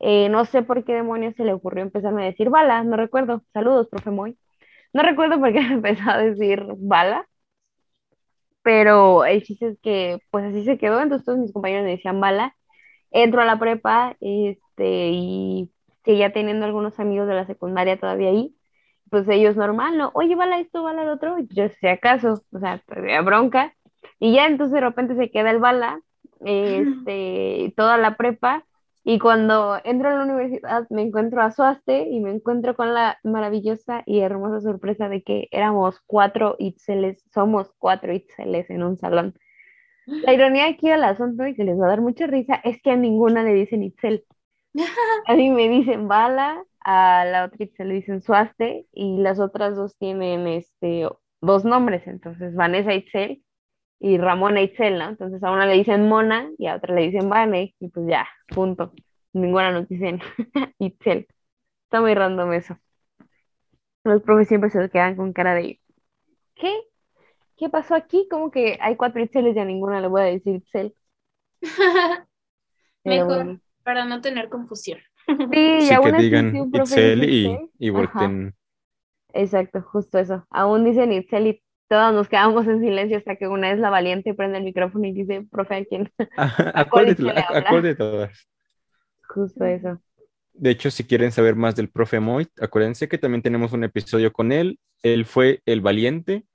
[0.00, 3.42] eh, no sé por qué demonios se le ocurrió empezarme a decir bala, no recuerdo.
[3.52, 4.38] Saludos, profe Moy.
[4.92, 7.28] No recuerdo por qué empezó a decir bala,
[8.62, 12.20] pero el chiste es que pues así se quedó, entonces todos mis compañeros me decían
[12.20, 12.56] bala.
[13.10, 15.72] Entro a la prepa este, y
[16.06, 18.56] seguía teniendo algunos amigos de la secundaria todavía ahí,
[19.10, 20.10] pues ellos normal, ¿no?
[20.14, 23.74] Oye, bala esto, bala lo otro, y yo si acaso, o sea, había bronca,
[24.18, 26.00] y ya entonces de repente se queda el bala,
[26.40, 28.64] este, toda la prepa,
[29.08, 33.18] y cuando entro a la universidad me encuentro a Suaste y me encuentro con la
[33.22, 39.34] maravillosa y hermosa sorpresa de que éramos cuatro Itzeles, somos cuatro Itzeles en un salón.
[40.06, 42.90] La ironía aquí del asunto y que les va a dar mucha risa es que
[42.90, 44.24] a ninguna le dicen Itzel.
[45.26, 49.76] A mí me dicen Bala, a la otra Itzel le dicen Suaste y las otras
[49.76, 51.08] dos tienen este
[51.40, 53.42] dos nombres, entonces Vanessa Itzel
[54.00, 55.08] y Ramona Itzel, ¿no?
[55.08, 58.26] Entonces a una le dicen Mona y a otra le dicen Vane y pues ya,
[58.48, 58.92] punto.
[59.32, 60.20] Ninguna nos dicen
[60.78, 61.26] Itzel.
[61.84, 62.78] Está muy random eso.
[64.04, 65.80] Los profes siempre se quedan con cara de
[66.54, 66.72] ¿qué?
[67.56, 68.28] ¿Qué pasó aquí?
[68.30, 70.94] Como que hay cuatro Itzeles y a ninguna le voy a decir Itzel.
[73.04, 73.60] Mejor, bueno.
[73.86, 75.00] Para no tener confusión.
[75.52, 78.54] Sí, y Sí, que aún así, digan Itzel dice y, y volten.
[79.34, 80.46] Exacto, justo eso.
[80.50, 84.34] Aún dicen Itzel y todos nos quedamos en silencio hasta que una es la valiente
[84.34, 86.10] prende el micrófono y dice, profe, ¿a quién?
[86.80, 87.66] ¿A cuál cuál de, Itzel le a- a habla?
[87.66, 88.48] cuál de todas?
[89.28, 90.00] Justo eso.
[90.54, 94.32] De hecho, si quieren saber más del profe Moy, acuérdense que también tenemos un episodio
[94.32, 94.78] con él.
[95.02, 96.46] Él fue el valiente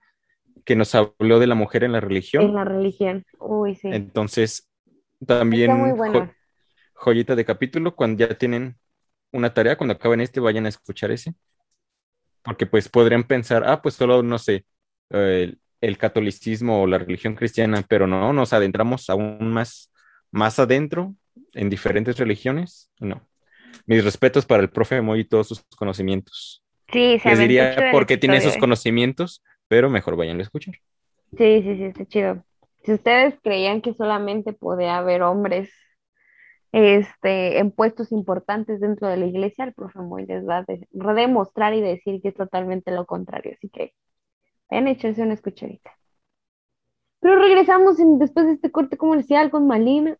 [0.65, 2.01] que nos habló de la mujer en la
[2.37, 2.55] En religión.
[2.55, 3.23] la religión.
[3.39, 3.87] Uy, sí.
[3.89, 4.69] Entonces,
[5.25, 6.35] también Está muy bueno.
[7.01, 8.77] Joyita de capítulo, cuando ya tienen
[9.31, 11.33] una tarea, cuando acaben este, vayan a escuchar ese.
[12.43, 14.65] Porque pues podrían pensar, ah, pues solo, no sé,
[15.09, 19.91] eh, el, el catolicismo o la religión cristiana, pero no, nos adentramos aún más,
[20.31, 21.15] más adentro
[21.53, 22.89] en diferentes religiones.
[22.99, 23.27] No.
[23.85, 26.63] Mis respetos para el profe Moy y todos sus conocimientos.
[26.91, 30.75] Sí, se Les diría el porque tiene esos conocimientos, pero mejor vayan a escuchar.
[31.37, 32.45] Sí, sí, sí, está chido.
[32.83, 35.71] Si ustedes creían que solamente podía haber hombres
[36.71, 40.87] este, en puestos importantes dentro de la iglesia, el profe Moy les va a de-
[40.91, 43.53] demostrar y decir que es totalmente lo contrario.
[43.57, 43.93] Así que
[44.69, 45.91] vayan a echarse una escuchadita.
[47.19, 50.15] Pero regresamos en- después de este corte comercial con Malina.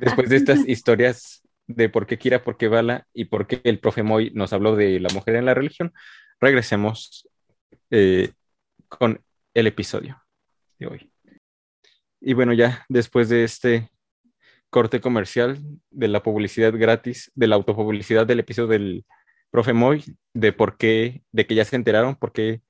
[0.00, 3.78] Después de estas historias de por qué Kira, por qué Bala y por qué el
[3.78, 5.92] profe Moy nos habló de la mujer en la religión,
[6.40, 7.28] regresemos
[7.90, 8.32] eh,
[8.88, 9.22] con
[9.54, 10.20] el episodio
[10.78, 11.12] de hoy.
[12.20, 13.90] Y bueno, ya después de este
[14.70, 15.58] corte comercial
[15.90, 19.04] de la publicidad gratis, de la autopublicidad del episodio del
[19.50, 22.62] profe Moy, de por qué, de que ya se enteraron por qué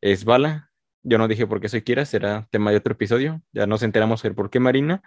[0.00, 0.70] es Bala.
[1.02, 3.42] Yo no dije por qué soy Kira, será tema de otro episodio.
[3.52, 5.02] Ya nos enteramos el por qué Marina.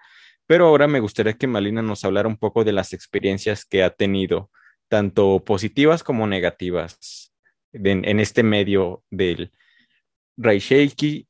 [0.48, 3.92] Pero ahora me gustaría que Malina nos hablara un poco de las experiencias que ha
[3.92, 4.50] tenido,
[4.88, 7.32] tanto positivas como negativas,
[7.72, 9.52] en, este medio del
[10.38, 11.28] Raisheiki,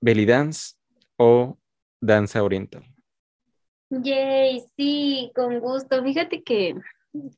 [0.00, 0.74] belly dance
[1.16, 1.60] o
[2.00, 2.95] danza oriental.
[3.90, 6.02] Yay, sí, con gusto.
[6.02, 6.74] Fíjate que,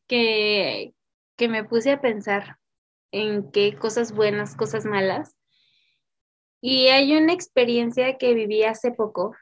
[0.06, 0.94] que,
[1.36, 2.58] que me puse a pensar
[3.12, 5.36] en qué cosas buenas, cosas malas.
[6.60, 9.36] Y hay una experiencia que viví hace poco.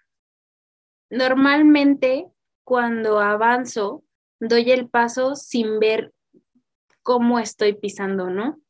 [1.08, 2.26] Normalmente,
[2.64, 4.02] cuando avanzo,
[4.40, 6.12] doy el paso sin ver
[7.02, 8.60] cómo estoy pisando, ¿no?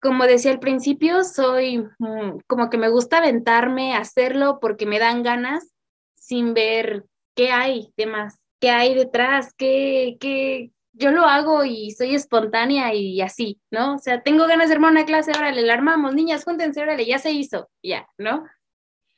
[0.00, 5.22] Como decía al principio, soy mm, como que me gusta aventarme, hacerlo porque me dan
[5.22, 5.72] ganas
[6.16, 11.90] sin ver qué hay de más, qué hay detrás, qué, qué, yo lo hago y
[11.92, 13.94] soy espontánea y así, ¿no?
[13.94, 17.18] O sea, tengo ganas de armar una clase, órale, la armamos, niñas, júntense, órale, ya
[17.18, 18.46] se hizo, ya, ¿no?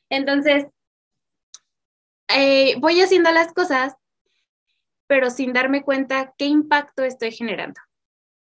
[0.09, 0.67] Entonces,
[2.29, 3.95] eh, voy haciendo las cosas,
[5.07, 7.81] pero sin darme cuenta qué impacto estoy generando.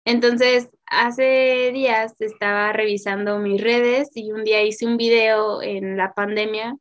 [0.04, 6.14] Entonces, hace días estaba revisando mis redes y un día hice un video en la
[6.14, 6.76] pandemia.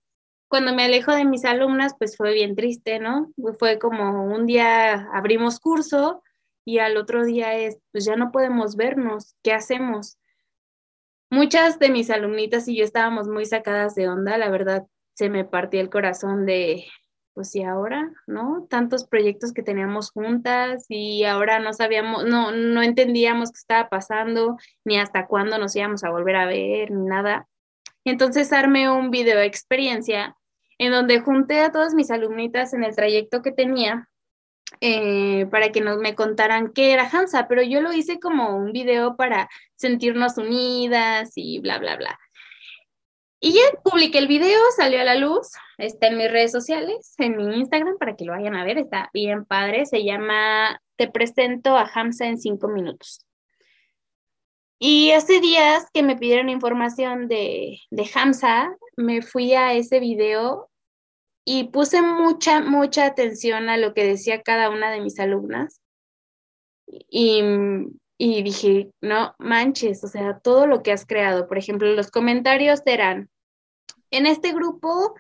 [0.56, 3.30] Cuando me alejo de mis alumnas, pues fue bien triste, ¿no?
[3.60, 6.24] Fue como un día abrimos curso
[6.63, 10.18] y al otro día es, pues ya no podemos vernos, ¿qué hacemos?
[11.30, 15.44] Muchas de mis alumnitas y yo estábamos muy sacadas de onda, la verdad, se me
[15.44, 16.86] partía el corazón de,
[17.34, 18.65] pues y ahora, ¿no?
[18.70, 24.56] Tantos proyectos que teníamos juntas y ahora no sabíamos, no, no entendíamos qué estaba pasando,
[24.86, 27.46] ni hasta cuándo nos íbamos a volver a ver, ni nada.
[28.06, 30.38] Entonces armé un video experiencia
[30.78, 34.10] en donde junté a todas mis alumnitas en el trayecto que tenía
[34.82, 38.72] eh, para que nos me contaran qué era Hansa, pero yo lo hice como un
[38.72, 42.20] video para sentirnos unidas y bla, bla, bla.
[43.40, 47.38] Y ya publiqué el video, salió a la luz, está en mis redes sociales, en
[47.38, 51.78] mi Instagram, para que lo vayan a ver, está bien padre, se llama Te presento
[51.78, 53.26] a Hamza en cinco minutos.
[54.80, 60.70] Y hace días que me pidieron información de, de Hamza, me fui a ese video
[61.46, 65.80] y puse mucha, mucha atención a lo que decía cada una de mis alumnas.
[66.88, 67.42] Y,
[68.18, 71.48] y dije, no manches, o sea, todo lo que has creado.
[71.48, 73.30] Por ejemplo, los comentarios eran,
[74.12, 75.16] en este grupo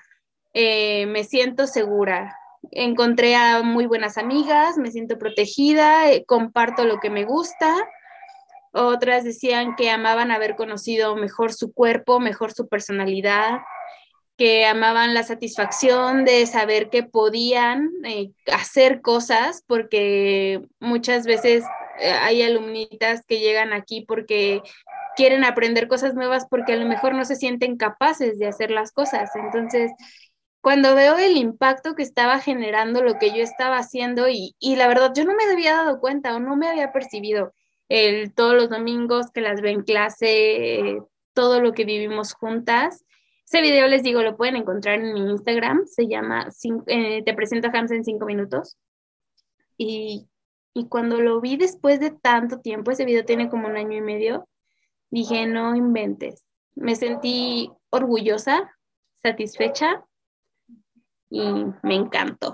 [0.53, 2.37] eh, me siento segura,
[2.71, 7.87] encontré a muy buenas amigas, me siento protegida, eh, comparto lo que me gusta.
[8.77, 13.61] Otras decían que amaban haber conocido mejor su cuerpo, mejor su personalidad,
[14.35, 21.63] que amaban la satisfacción de saber que podían eh, hacer cosas, porque muchas veces
[21.99, 24.61] eh, hay alumnitas que llegan aquí porque
[25.15, 28.91] quieren aprender cosas nuevas porque a lo mejor no se sienten capaces de hacer las
[28.91, 29.29] cosas.
[29.35, 29.93] Entonces,
[30.59, 34.89] cuando veo el impacto que estaba generando lo que yo estaba haciendo y, y la
[34.89, 37.53] verdad yo no me había dado cuenta o no me había percibido
[37.89, 41.01] el, todos los domingos que las ven en clase,
[41.33, 43.05] todo lo que vivimos juntas.
[43.45, 46.49] Ese video les digo, lo pueden encontrar en mi Instagram, se llama
[46.87, 48.77] eh, Te presento a Hams en cinco minutos.
[49.77, 50.27] Y,
[50.73, 54.01] y cuando lo vi después de tanto tiempo, ese video tiene como un año y
[54.01, 54.47] medio,
[55.11, 56.43] dije, no inventes.
[56.73, 58.75] Me sentí orgullosa,
[59.21, 60.03] satisfecha
[61.29, 61.41] y
[61.83, 62.53] me encantó.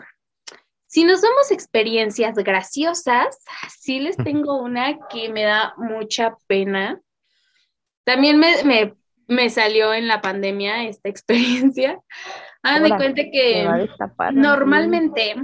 [0.91, 3.37] Si no somos experiencias graciosas,
[3.79, 6.99] sí les tengo una que me da mucha pena.
[8.03, 8.93] También me,
[9.25, 11.97] me, salió en la pandemia esta experiencia.
[12.61, 13.87] Hagan de cuenta que
[14.33, 15.35] normalmente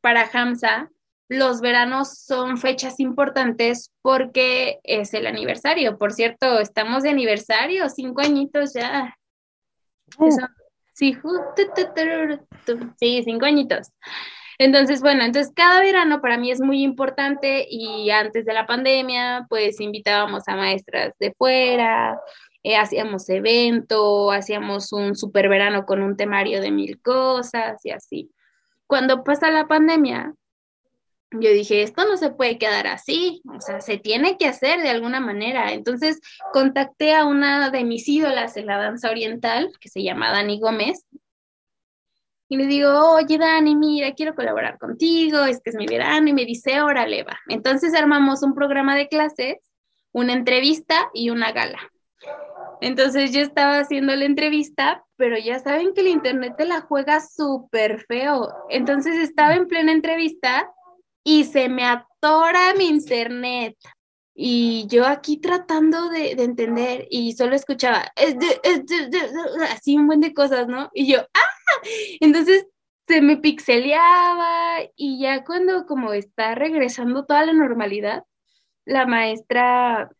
[0.00, 0.88] para Hamza
[1.28, 5.98] los veranos son fechas importantes porque es el aniversario.
[5.98, 9.14] Por cierto, estamos de aniversario, cinco añitos ya.
[10.16, 10.30] Uh.
[10.94, 11.14] sí,
[12.98, 13.92] sí, cinco añitos.
[14.58, 19.46] Entonces, bueno, entonces cada verano para mí es muy importante y antes de la pandemia,
[19.48, 22.20] pues invitábamos a maestras de fuera,
[22.62, 28.30] eh, hacíamos evento, hacíamos un super verano con un temario de mil cosas y así.
[28.86, 30.34] Cuando pasa la pandemia,
[31.40, 34.90] yo dije, esto no se puede quedar así, o sea, se tiene que hacer de
[34.90, 35.72] alguna manera.
[35.72, 36.20] Entonces
[36.52, 41.04] contacté a una de mis ídolas en la danza oriental, que se llama Dani Gómez,
[42.48, 46.32] y le digo, oye Dani, mira, quiero colaborar contigo, es que es mi verano, y
[46.32, 47.38] me dice, órale, va.
[47.48, 49.56] Entonces armamos un programa de clases,
[50.12, 51.78] una entrevista y una gala.
[52.80, 57.20] Entonces yo estaba haciendo la entrevista, pero ya saben que el internet te la juega
[57.20, 58.52] súper feo.
[58.68, 60.70] Entonces estaba en plena entrevista
[61.24, 63.76] y se me atora mi internet.
[64.34, 68.12] Y yo aquí tratando de, entender y solo escuchaba
[69.70, 70.90] así un buen de cosas, ¿no?
[70.92, 71.82] Y yo, ¡ah!
[72.20, 72.66] Entonces
[73.06, 78.24] se me pixeleaba y ya cuando como está regresando toda la normalidad,
[78.84, 80.10] la maestra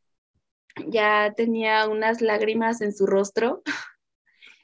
[0.89, 3.63] ya tenía unas lágrimas en su rostro.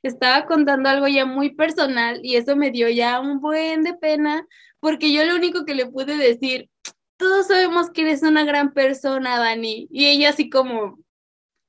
[0.02, 4.46] Estaba contando algo ya muy personal y eso me dio ya un buen de pena
[4.80, 6.70] porque yo lo único que le pude decir,
[7.20, 9.86] todos sabemos que eres una gran persona, Dani.
[9.90, 10.98] Y ella así como,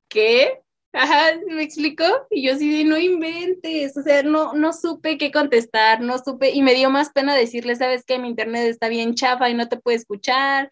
[0.07, 0.61] ¿qué?
[0.93, 5.31] Ajá, me explicó y yo así de no inventes, o sea, no, no supe qué
[5.31, 9.15] contestar, no supe, y me dio más pena decirle, sabes que mi internet está bien
[9.15, 10.69] chafa y no te puede escuchar,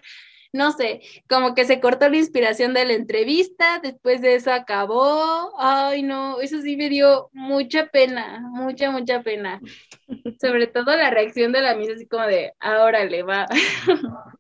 [0.52, 5.54] no sé, como que se cortó la inspiración de la entrevista, después de eso acabó,
[5.58, 9.62] ay no, eso sí me dio mucha pena, mucha, mucha pena,
[10.42, 13.46] sobre todo la reacción de la misa, así como de, ahora le va.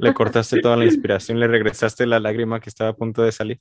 [0.00, 3.60] Le cortaste toda la inspiración, le regresaste la lágrima que estaba a punto de salir.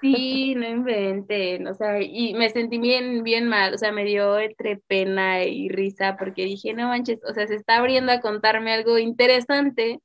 [0.00, 4.38] Sí, no inventen, o sea, y me sentí bien, bien mal, o sea, me dio
[4.38, 8.72] entre pena y risa porque dije, no manches, o sea, se está abriendo a contarme
[8.72, 10.00] algo interesante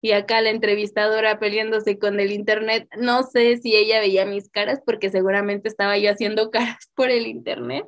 [0.00, 4.80] y acá la entrevistadora peleándose con el internet, no sé si ella veía mis caras
[4.84, 7.86] porque seguramente estaba yo haciendo caras por el internet.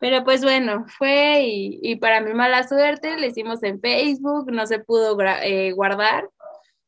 [0.00, 4.78] Pero pues bueno, fue y, para mi mala suerte le hicimos en Facebook, no se
[4.78, 6.28] pudo eh, guardar.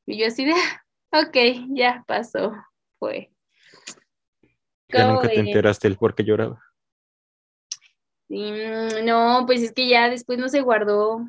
[0.06, 0.52] Y yo así de,
[1.12, 2.52] ok, ya pasó,
[2.98, 3.30] fue.
[4.88, 6.60] Ya nunca te enteraste el por qué lloraba.
[8.30, 11.20] No, pues es que ya después no se guardó.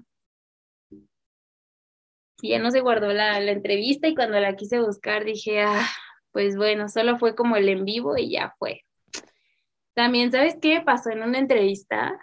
[2.41, 5.85] ya no se guardó la, la entrevista y cuando la quise buscar dije, ah,
[6.31, 8.85] pues bueno, solo fue como el en vivo y ya fue.
[9.93, 12.19] También, ¿sabes qué pasó en una entrevista?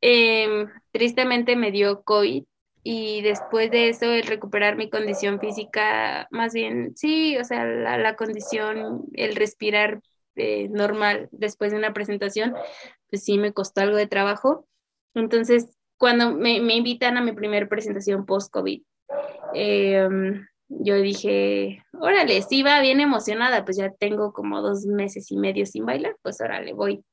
[0.00, 2.44] Em, tristemente me dio COVID
[2.82, 8.16] y después de eso el recuperar mi condición física, más bien, sí, o sea, la,
[8.16, 10.00] condición, el respirar
[10.36, 12.54] eh, normal después de una presentación,
[13.10, 14.66] pues sí me costó algo de trabajo.
[15.14, 18.82] Entonces, cuando me, me invitan a mi primera presentación post-COVID,
[19.54, 20.08] eh,
[20.68, 25.66] yo dije, órale, sí va bien emocionada, pues ya tengo como dos meses y medio
[25.66, 27.04] sin bailar, pues órale, voy.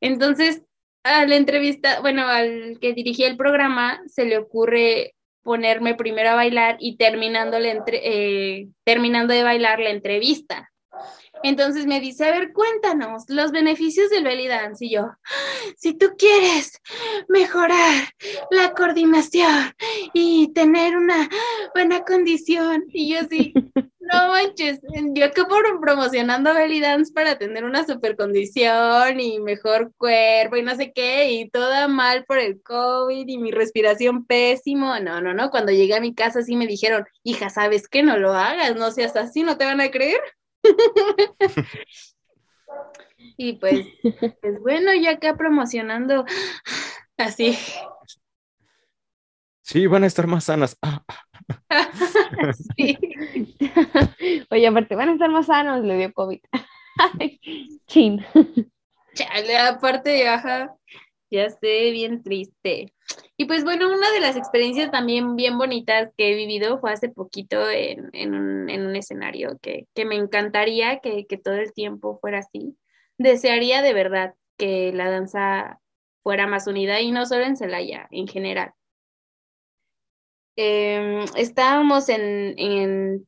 [0.00, 0.62] Entonces,
[1.04, 6.34] a la entrevista, bueno, al que dirigía el programa, se le ocurre ponerme primero a
[6.34, 10.71] bailar y terminando, eh, terminando de bailar la entrevista.
[11.42, 14.84] Entonces me dice, a ver, cuéntanos los beneficios del belly dance.
[14.84, 15.10] Y yo,
[15.76, 16.80] si tú quieres
[17.28, 18.08] mejorar
[18.50, 19.74] la coordinación
[20.12, 21.28] y tener una
[21.74, 23.52] buena condición, y yo sí,
[24.12, 24.80] no manches,
[25.14, 30.74] yo acabo promocionando belly dance para tener una super condición y mejor cuerpo y no
[30.76, 34.98] sé qué, y toda mal por el COVID y mi respiración pésimo.
[35.00, 38.02] No, no, no, cuando llegué a mi casa sí me dijeron, hija, ¿sabes qué?
[38.02, 40.20] No lo hagas, no seas así, no te van a creer.
[43.36, 43.86] y pues,
[44.40, 46.24] pues bueno, ya acá promocionando
[47.16, 47.56] así.
[49.62, 50.76] Sí, van a estar más sanas.
[52.76, 52.98] Sí.
[54.50, 56.40] Oye, aparte, van a estar más sanos, le dio COVID.
[57.86, 58.24] Chin.
[59.14, 60.74] Chale, aparte, ajá,
[61.32, 62.92] ya sé, bien triste.
[63.36, 67.08] Y pues bueno, una de las experiencias también bien bonitas que he vivido fue hace
[67.08, 71.72] poquito en, en, un, en un, escenario que, que me encantaría que, que, todo el
[71.72, 72.76] tiempo fuera así.
[73.18, 75.80] Desearía de verdad que la danza
[76.22, 78.74] fuera más unida y no solo en Celaya, en general.
[80.56, 83.26] Eh, estábamos en, en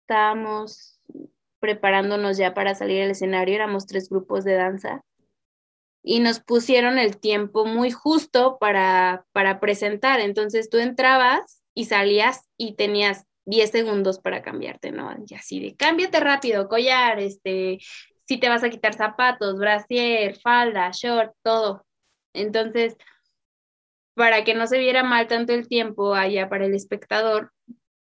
[0.00, 1.00] estábamos
[1.60, 5.04] preparándonos ya para salir al escenario, éramos tres grupos de danza
[6.02, 10.20] y nos pusieron el tiempo muy justo para, para presentar.
[10.20, 15.14] Entonces tú entrabas y salías y tenías 10 segundos para cambiarte, ¿no?
[15.26, 17.78] Y así de, cámbiate rápido, collar, este,
[18.26, 21.84] si te vas a quitar zapatos, brasier, falda, short, todo.
[22.34, 22.96] Entonces,
[24.14, 27.52] para que no se viera mal tanto el tiempo allá para el espectador,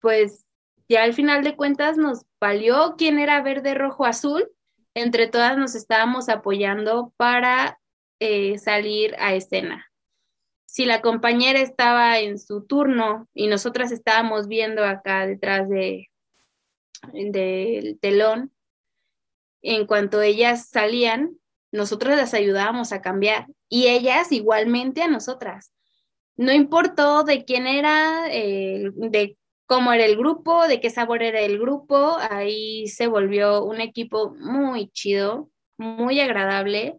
[0.00, 0.44] pues
[0.88, 4.48] ya al final de cuentas nos valió quién era verde, rojo, azul.
[4.96, 7.78] Entre todas nos estábamos apoyando para
[8.18, 9.92] eh, salir a escena.
[10.64, 16.08] Si la compañera estaba en su turno y nosotras estábamos viendo acá detrás de
[17.12, 18.54] del telón,
[19.60, 21.38] en cuanto ellas salían,
[21.72, 25.74] nosotros las ayudábamos a cambiar y ellas igualmente a nosotras.
[26.38, 29.36] No importó de quién era, eh, de
[29.66, 34.34] cómo era el grupo, de qué sabor era el grupo, ahí se volvió un equipo
[34.38, 36.98] muy chido, muy agradable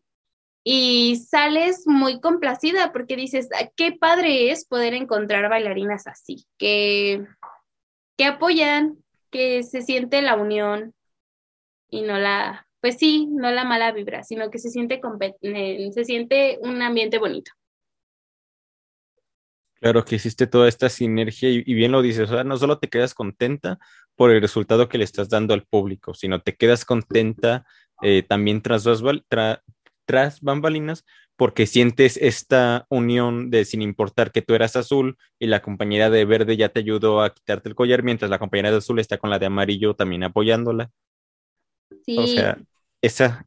[0.64, 7.26] y sales muy complacida porque dices, ah, qué padre es poder encontrar bailarinas así, que,
[8.18, 8.98] que apoyan,
[9.32, 10.94] que se siente la unión
[11.90, 15.00] y no la, pues sí, no la mala vibra, sino que se siente,
[15.42, 17.52] eh, se siente un ambiente bonito.
[19.80, 22.88] Claro que existe toda esta sinergia y, bien lo dices, o sea, no solo te
[22.88, 23.78] quedas contenta
[24.16, 27.66] por el resultado que le estás dando al público, sino te quedas contenta
[28.02, 28.86] eh, también tras,
[29.28, 29.64] tra,
[30.06, 31.06] tras bambalinas
[31.38, 36.26] porque sientes esta unión de sin importar que tú eras azul y la compañera de
[36.26, 39.30] verde ya te ayudó a quitarte el collar, mientras la compañera de azul está con
[39.30, 40.90] la de amarillo también apoyándola.
[42.04, 42.18] Sí.
[42.18, 42.58] O sea,
[43.04, 43.46] esa,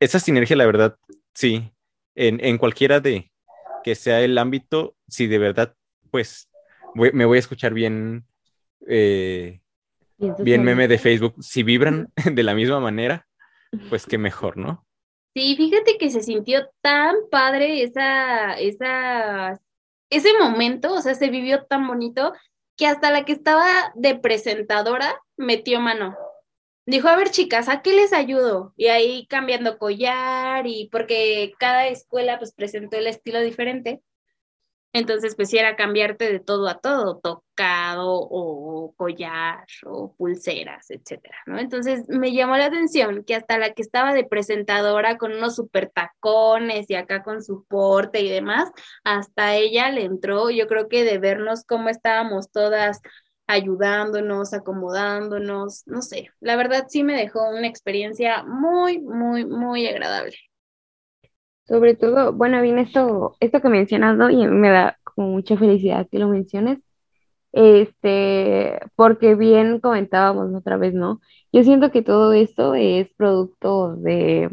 [0.00, 0.96] esa sinergia, la verdad,
[1.34, 1.72] sí,
[2.14, 3.32] en, en cualquiera de,
[3.84, 5.74] que sea el ámbito, si de verdad,
[6.10, 6.50] pues
[6.94, 8.24] me voy a escuchar bien,
[8.88, 9.60] eh,
[10.16, 13.28] bien meme de Facebook, si vibran de la misma manera,
[13.90, 14.86] pues qué mejor, ¿no?
[15.34, 19.60] Sí, fíjate que se sintió tan padre esa, esa,
[20.08, 22.32] ese momento, o sea, se vivió tan bonito
[22.76, 26.16] que hasta la que estaba de presentadora metió mano
[26.86, 28.72] dijo, a ver chicas, ¿a qué les ayudo?
[28.76, 34.02] Y ahí cambiando collar y porque cada escuela pues presentó el estilo diferente.
[34.94, 41.58] Entonces, pues era cambiarte de todo a todo, tocado o collar o pulseras, etcétera, ¿no?
[41.58, 45.90] Entonces me llamó la atención que hasta la que estaba de presentadora con unos super
[45.90, 48.70] tacones y acá con su porte y demás,
[49.02, 53.00] hasta ella le entró, yo creo que de vernos cómo estábamos todas
[53.46, 60.36] ayudándonos, acomodándonos, no sé, la verdad sí me dejó una experiencia muy, muy, muy agradable.
[61.64, 66.18] Sobre todo, bueno, bien esto, esto que mencionado y me da como mucha felicidad que
[66.18, 66.80] lo menciones,
[67.52, 71.20] este, porque bien comentábamos otra vez, ¿no?
[71.52, 74.50] Yo siento que todo esto es producto de,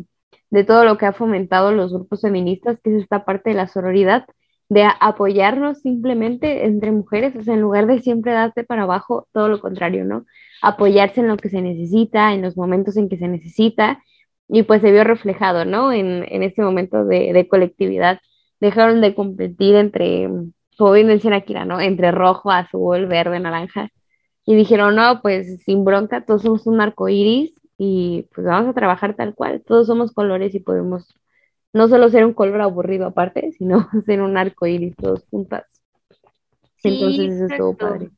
[0.51, 3.67] de todo lo que ha fomentado los grupos feministas, que es esta parte de la
[3.67, 4.25] sororidad,
[4.71, 9.49] de apoyarnos simplemente entre mujeres, o sea, en lugar de siempre darte para abajo, todo
[9.49, 10.25] lo contrario, ¿no?
[10.61, 14.01] Apoyarse en lo que se necesita, en los momentos en que se necesita,
[14.47, 15.91] y pues se vio reflejado, ¿no?
[15.91, 18.21] En, en este momento de, de, colectividad.
[18.61, 20.29] Dejaron de competir entre,
[20.77, 21.81] como bien menciona Kira, ¿no?
[21.81, 23.89] Entre rojo, azul, verde, naranja.
[24.45, 28.73] Y dijeron, no, pues sin bronca, todos somos un arco iris y pues vamos a
[28.73, 29.63] trabajar tal cual.
[29.67, 31.13] Todos somos colores y podemos
[31.73, 35.65] no solo ser un color aburrido aparte, sino ser un arco iris todos juntas.
[36.83, 38.09] Entonces eso es todo padre.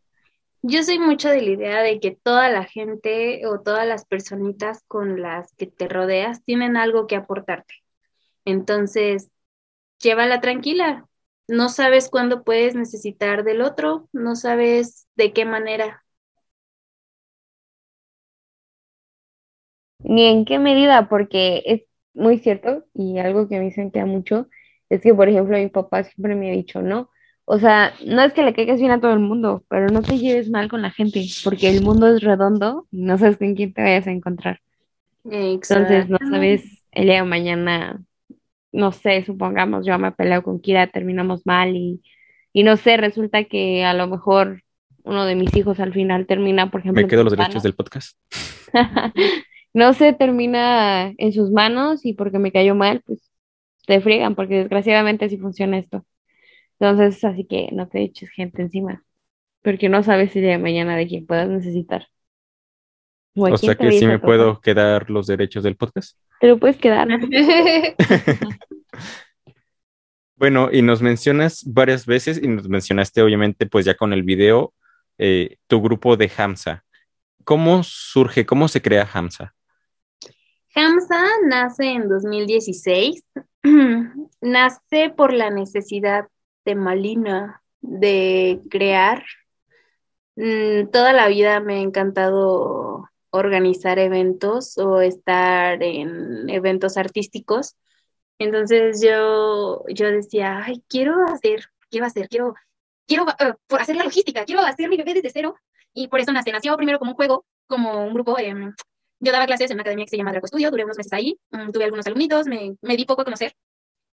[0.62, 4.84] Yo soy mucho de la idea de que toda la gente o todas las personitas
[4.88, 7.74] con las que te rodeas tienen algo que aportarte.
[8.46, 9.30] Entonces,
[10.00, 11.06] llévala tranquila.
[11.50, 16.04] No sabes cuándo puedes necesitar del otro, no sabes de qué manera.
[20.00, 21.84] Ni en qué medida, porque es
[22.14, 24.48] muy cierto y algo que me dicen que mucho
[24.90, 27.10] es que, por ejemplo, mi papá siempre me ha dicho, ¿no?
[27.46, 30.18] O sea, no es que le caigas bien a todo el mundo, pero no te
[30.18, 33.74] lleves mal con la gente, porque el mundo es redondo y no sabes con quién
[33.74, 34.60] te vayas a encontrar.
[35.26, 38.02] Entonces, no sabes, el día de mañana,
[38.72, 42.02] no sé, supongamos yo me peleo con Kira, terminamos mal y,
[42.54, 44.64] y no sé, resulta que a lo mejor
[45.04, 47.02] uno de mis hijos al final termina, por ejemplo.
[47.02, 48.18] Me quedo los derechos del podcast.
[49.74, 53.30] no se termina en sus manos y porque me cayó mal, pues
[53.86, 56.06] te friegan, porque desgraciadamente así funciona esto.
[56.80, 59.04] Entonces, así que no te eches gente encima,
[59.62, 62.08] porque no sabes si de mañana de quién puedas necesitar.
[63.36, 66.18] O, sea que sí me puedo quedar los derechos del podcast.
[66.40, 67.08] Te lo puedes quedar.
[70.36, 74.74] bueno, y nos mencionas varias veces y nos mencionaste obviamente pues ya con el video
[75.18, 76.84] eh, tu grupo de Hamza.
[77.44, 79.56] ¿Cómo surge, cómo se crea Hamza?
[80.76, 83.24] Hamza nace en 2016.
[84.42, 86.28] nace por la necesidad
[86.66, 89.24] de Malina de crear.
[90.36, 97.76] Mm, toda la vida me ha encantado organizar eventos o estar en eventos artísticos.
[98.40, 102.56] Entonces yo, yo decía, ay, quiero hacer, quiero hacer, quiero,
[103.08, 105.56] quiero uh, hacer la logística, quiero hacer mi bebé desde cero.
[105.94, 108.38] Y por eso nace, nació primero como un juego, como un grupo.
[108.40, 108.56] Eh,
[109.24, 111.38] yo daba clases en una academia que se llama Draco Studio, duré unos meses ahí,
[111.52, 113.56] um, tuve algunos alumnitos, me, me di poco a conocer.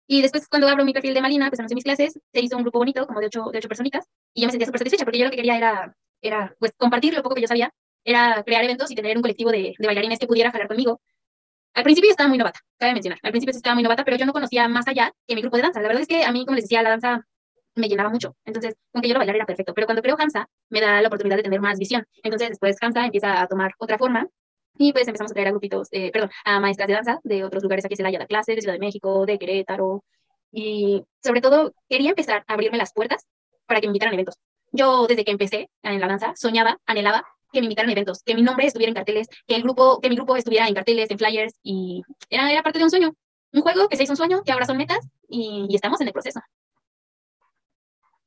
[0.08, 2.64] Y después, cuando abro mi perfil de Malina, pues anuncié mis clases, se hizo un
[2.64, 5.20] grupo bonito, como de ocho, de ocho personitas, y yo me sentía súper satisfecha, porque
[5.20, 7.72] yo lo que quería era, era pues, compartir lo poco que yo sabía
[8.06, 11.00] era crear eventos y tener un colectivo de, de bailarines que pudiera jalar conmigo.
[11.74, 13.20] Al principio estaba muy novata, cabe mencionar.
[13.24, 15.64] Al principio estaba muy novata, pero yo no conocía más allá que mi grupo de
[15.64, 15.82] danza.
[15.82, 17.26] La verdad es que a mí, como les decía, la danza
[17.76, 18.36] me llenaba mucho.
[18.46, 19.74] Entonces, aunque yo lo bailar era perfecto.
[19.74, 22.06] Pero cuando creo Hansa, me da la oportunidad de tener más visión.
[22.22, 24.28] Entonces, después Hansa empieza a tomar otra forma.
[24.78, 27.64] Y pues empezamos a traer a grupitos, eh, perdón, a maestras de danza de otros
[27.64, 30.04] lugares aquí en Celaya, de clases, de Ciudad de México, de Querétaro.
[30.52, 33.26] Y sobre todo, quería empezar a abrirme las puertas
[33.66, 34.36] para que me invitaran a eventos.
[34.72, 38.34] Yo, desde que empecé en la danza, soñaba, anhelaba que me invitaran a eventos, que
[38.36, 41.20] mi nombre estuviera en carteles, que el grupo, que mi grupo estuviera en carteles, en
[41.20, 43.14] flyers, y era, era parte de un sueño,
[43.54, 46.14] un juego que se hizo un sueño, que ahora son metas, y, estamos en el
[46.14, 46.42] proceso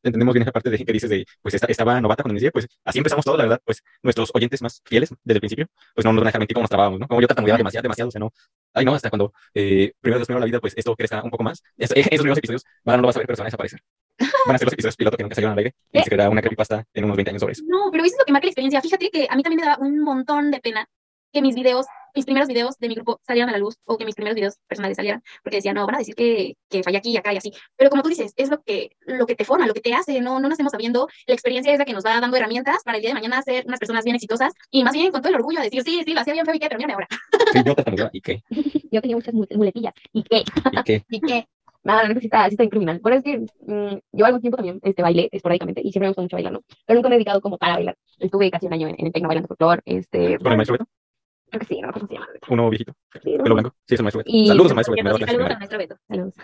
[0.08, 2.98] entendemos bien esa parte de que dices de, pues estaba novata cuando inicié, pues así
[2.98, 6.20] empezamos todo, la verdad, pues nuestros oyentes más fieles desde el principio, pues no nos
[6.20, 7.08] van a dejar mentir cómo nos trabábamos, ¿no?
[7.08, 8.32] Como yo tartamudeaba demasiado, demasiado, o sea, no,
[8.74, 11.44] ay no, hasta cuando eh, primero Dios primero la vida, pues esto crezca un poco
[11.44, 13.50] más, es, esos nuevos episodios, van, no lo vas a ver, pero se van a
[13.50, 13.80] desaparecer.
[14.18, 16.40] Van a ser los episodios piloto que nunca salieron al aire y se creará una
[16.40, 17.64] creepypasta en unos 20 años sobre eso.
[17.66, 18.80] No, pero eso es lo que marca la experiencia.
[18.80, 20.88] Fíjate que a mí también me da un montón de pena
[21.36, 21.84] que mis videos,
[22.14, 24.54] mis primeros videos de mi grupo salieran a la luz o que mis primeros videos
[24.66, 27.36] personales salieran, porque decía, no, van a decir que, que fallé aquí y acá y
[27.36, 27.52] así.
[27.76, 30.18] Pero como tú dices, es lo que, lo que te forma, lo que te hace,
[30.22, 31.08] no, no nacemos sabiendo.
[31.26, 33.66] La experiencia es la que nos va dando herramientas para el día de mañana ser
[33.66, 36.14] unas personas bien exitosas y más bien con todo el orgullo de decir, sí, sí,
[36.14, 37.08] lo hacía bien feo y qué, pero mírame ahora.
[37.52, 38.42] Sí, yo te ¿y qué?
[38.90, 40.38] Yo tenía muchas muletillas, ¿y qué?
[40.72, 41.04] ¿Y qué?
[41.10, 41.46] ¿Y qué?
[41.84, 42.98] Nada, no, necesita, sí está, criminal.
[43.00, 46.22] Bueno, es que mmm, yo algún tiempo también este, bailé esporádicamente y siempre me gustó
[46.22, 46.62] mucho bailar, ¿no?
[46.86, 47.96] Pero nunca me he dedicado como para bailar.
[48.18, 49.82] Estuve casi un año en, en el Tecno bailando folclore.
[49.84, 50.86] Este, ¿Con el maestro Beto?
[51.48, 52.26] Creo que sí, no, ¿cómo se llama?
[52.48, 52.92] Uno viejito,
[53.22, 53.74] sí, pelo blanco.
[53.86, 54.30] Sí, es el maestro Beto.
[54.32, 55.08] Y- Saludos al maestro Beto.
[55.26, 55.96] Saludos al maestro Beto.
[56.08, 56.34] Saludos.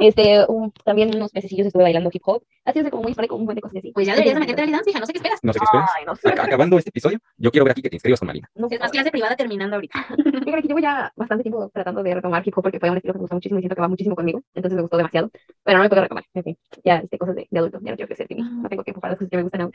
[0.00, 2.42] Este, un- también unos mesecillos estuve bailando hip hop.
[2.64, 3.92] Así es como muy hispánico, un buen de cosas así.
[3.92, 5.40] Pues ya deberías de meterte a la danza, hija, no sé qué esperas.
[5.42, 5.90] No sé qué esperas.
[5.98, 6.28] Ay, no sé.
[6.28, 8.48] Ac- Acabando este episodio, yo quiero ver aquí que te inscribas con Marina.
[8.54, 8.76] No sé.
[8.76, 9.98] Es más clase privada terminando ahorita.
[10.44, 13.12] Fíjate que llevo ya bastante tiempo tratando de retomar hip hop porque fue un estilo
[13.14, 14.42] que me gustó muchísimo y siento que va muchísimo conmigo.
[14.54, 15.30] Entonces me gustó demasiado.
[15.64, 16.24] Pero no me puedo retomar.
[16.34, 17.78] En fin, ya este, cosas de, de adulto.
[17.82, 18.26] Ya no quiero crecer.
[18.38, 19.72] No tengo tiempo para las cosas que me gustan aún.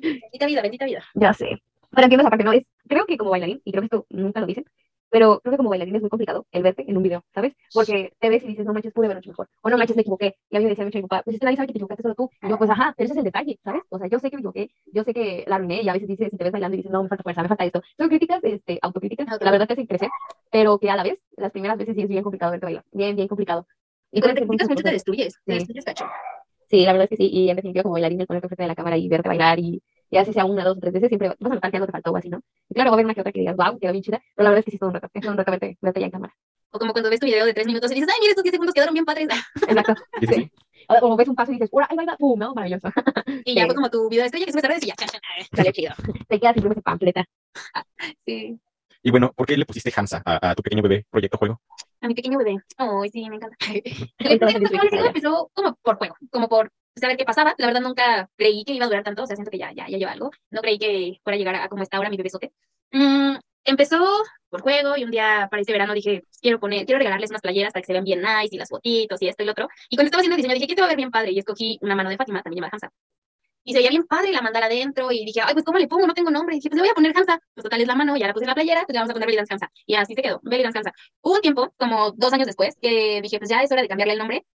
[0.00, 1.04] Bendita vida, bendita vida.
[1.14, 1.62] Ya sé.
[1.90, 2.52] Pero entiendo esa parte, ¿no?
[2.52, 4.64] Es, creo que como bailarín, y creo que esto nunca lo dicen,
[5.10, 7.54] pero creo que como bailarín es muy complicado el verte en un video, ¿sabes?
[7.72, 9.48] Porque te ves y dices, no manches, pude haberlo hecho mejor.
[9.62, 10.36] O no manches, me equivoqué.
[10.50, 11.78] Y a mí me decía mucho mi papá, pues es que nadie sabe que te
[11.78, 12.30] equivocaste solo tú.
[12.42, 13.82] Y yo, pues ajá, pero ese es el detalle, ¿sabes?
[13.88, 16.08] O sea, yo sé que me equivoqué, yo sé que la arruiné y a veces
[16.08, 17.82] dices, si te ves bailando y dices, no, me falta fuerza, me falta esto.
[17.96, 20.10] Son críticas, este, autocríticas, la verdad te hacen crecer,
[20.50, 22.84] pero que a la vez, las primeras veces sí es bien complicado verte bailar.
[22.92, 23.66] Bien, bien complicado.
[24.10, 25.38] Y cuando te criticas mucho te destruyes.
[25.44, 26.04] Te destruyes, cacho.
[26.68, 28.68] Sí, la verdad es que sí, y en definitiva como bailarín el ponerte frente de
[28.68, 31.28] la cámara y verte bailar y, y así sea una, dos o tres veces, siempre
[31.28, 32.40] vas a notar que algo te faltó o así, ¿no?
[32.68, 34.44] Y claro, va a haber una que otra que digas, wow, quedó bien chida, pero
[34.44, 36.00] la verdad es que sí es todo un reto, es todo un reto verte, verte
[36.00, 36.34] ya en cámara.
[36.70, 38.52] O como cuando ves tu video de tres minutos y dices, ay, mira, estos 10
[38.52, 39.28] segundos quedaron bien padres.
[39.68, 39.94] Exacto.
[40.20, 40.50] Sí.
[41.00, 42.16] O ves un paso y dices, ¡hora, ahí baila!
[42.18, 42.38] ¡Pum!
[42.38, 42.54] ¿no?
[42.54, 42.88] Maravilloso.
[43.44, 43.66] Y ya Sí.
[43.68, 44.94] fue como tu video de estrella que subes a redes y ya.
[45.54, 45.94] Salió chido.
[46.28, 47.24] Te quedas siempre ese pampleta.
[48.26, 48.58] Sí.
[49.02, 51.60] Y bueno, ¿por qué le pusiste Hansa a, a tu pequeño bebé proyecto juego?
[52.00, 52.56] A mi pequeño bebé.
[52.76, 53.56] Ay, sí, me encanta.
[54.18, 57.54] El proyecto empezó como por juego, como por saber qué pasaba.
[57.58, 59.88] La verdad nunca creí que iba a durar tanto, o sea, siento que ya, ya,
[59.88, 60.30] ya lleva algo.
[60.50, 62.52] No creí que fuera a llegar a como está ahora mi bebesote.
[62.92, 63.98] Mm, empezó
[64.48, 67.42] por juego y un día para este verano dije, pues, quiero poner, quiero regalarles unas
[67.42, 69.68] playeras para que se vean bien nice y las fotitos y esto y lo otro.
[69.90, 71.32] Y cuando estaba haciendo el diseño dije, ¿qué te va a ver bien padre?
[71.32, 72.90] Y escogí una mano de Fátima, también llamada Hansa.
[73.64, 76.06] Y se veía bien padre la mandala adentro y dije, ay, pues ¿cómo le pongo?
[76.06, 76.54] No tengo nombre.
[76.56, 77.38] Y dije, pues le voy a poner Hansa.
[77.54, 79.12] Pues total es la mano, ya la puse en la playera, pues le vamos a
[79.12, 79.66] poner Belly Dance.
[79.86, 80.80] Y así se quedó, Belly Dance.
[81.20, 84.14] Hubo un tiempo, como dos años después, que dije, pues ya es hora de cambiarle
[84.14, 84.46] el nombre,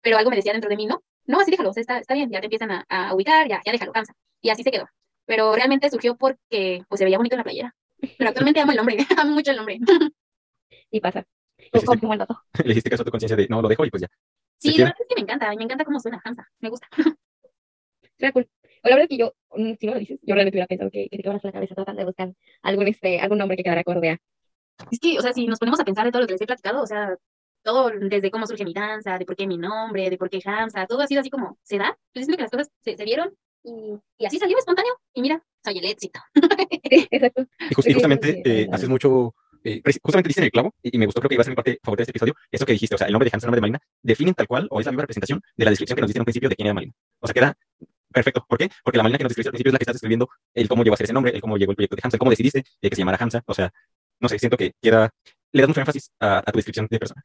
[0.00, 2.14] pero algo me decía dentro de mí, no, no, así déjalo, o sea, está, está
[2.14, 4.14] bien, ya te empiezan a, a ubicar, ya, ya déjalo, cansa.
[4.40, 4.88] Y así se quedó.
[5.24, 7.74] Pero realmente surgió porque pues se veía bonito en la playera.
[8.18, 9.78] Pero actualmente amo el nombre, amo mucho el nombre.
[10.90, 11.24] Y pasa.
[11.70, 12.42] Pues, el dato.
[12.64, 14.08] Le hiciste caso a tu conciencia de, no, lo dejo y pues ya.
[14.58, 16.86] Sí, la verdad es que me encanta, me encanta cómo suena Hansa, me gusta.
[18.18, 18.48] Suena cool.
[18.84, 20.90] O la verdad es que yo, mm, si no lo dices, yo realmente hubiera pensado
[20.90, 23.80] que, que te quedaras la cabeza tratando de buscar algún, este, algún nombre que quedara
[23.80, 24.18] acorde a.
[24.90, 26.46] Es que, o sea, si nos ponemos a pensar de todo lo que les he
[26.46, 27.16] platicado, o sea,
[27.62, 30.86] todo desde cómo surge mi danza, de por qué mi nombre, de por qué Hansa,
[30.86, 31.96] todo ha sido así como se da.
[32.14, 33.34] Yo siento que las cosas se, se dieron
[33.64, 34.92] y, y así salió espontáneo.
[35.14, 36.20] Y mira, soy el éxito.
[36.82, 37.46] Exacto.
[37.68, 39.34] Y, jus- y Sí, justamente sí, eh, haces mucho,
[39.64, 41.52] eh, justamente diste en el clavo, y, y me gustó, creo que iba a ser
[41.52, 43.44] mi parte favorita de este episodio, eso que dijiste, o sea, el nombre de Hans,
[43.44, 45.96] el nombre de Malina, definen tal cual, o es la misma representación de la descripción
[45.96, 46.92] que nos diste en un principio de quién era Malina.
[47.20, 47.54] O sea, queda
[48.12, 48.44] perfecto.
[48.48, 48.68] ¿Por qué?
[48.84, 50.82] Porque la Malina que nos describiste al principio es la que estás describiendo el cómo
[50.84, 52.60] llegó a ser ese nombre, el cómo llegó el proyecto de Hansa, el cómo decidiste
[52.60, 53.70] eh, que se llamara Hansa, o sea,
[54.20, 55.10] no sé, siento que queda,
[55.52, 57.22] le das mucho énfasis a, a tu descripción de persona.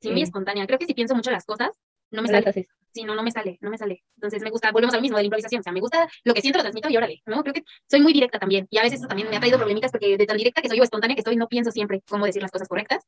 [0.00, 0.24] Sí, muy Sí.
[0.24, 0.66] espontánea.
[0.66, 1.70] Creo que si pienso mucho las cosas,
[2.10, 2.66] no me sale.
[2.94, 4.02] Sí, no, no me sale, no me sale.
[4.16, 5.60] Entonces me gusta, volvemos al mismo de la improvisación.
[5.60, 7.42] O sea, me gusta lo que siento, lo transmito y órale, ¿no?
[7.42, 8.66] Creo que soy muy directa también.
[8.70, 10.80] Y a veces eso también me ha traído problemitas porque de tan directa que soy
[10.80, 13.04] o espontánea que soy, no pienso siempre cómo decir las cosas correctas.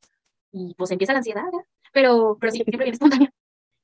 [0.52, 1.64] Y pues empieza la ansiedad, ¿no?
[1.92, 3.32] Pero, pero sí, siempre bien espontánea.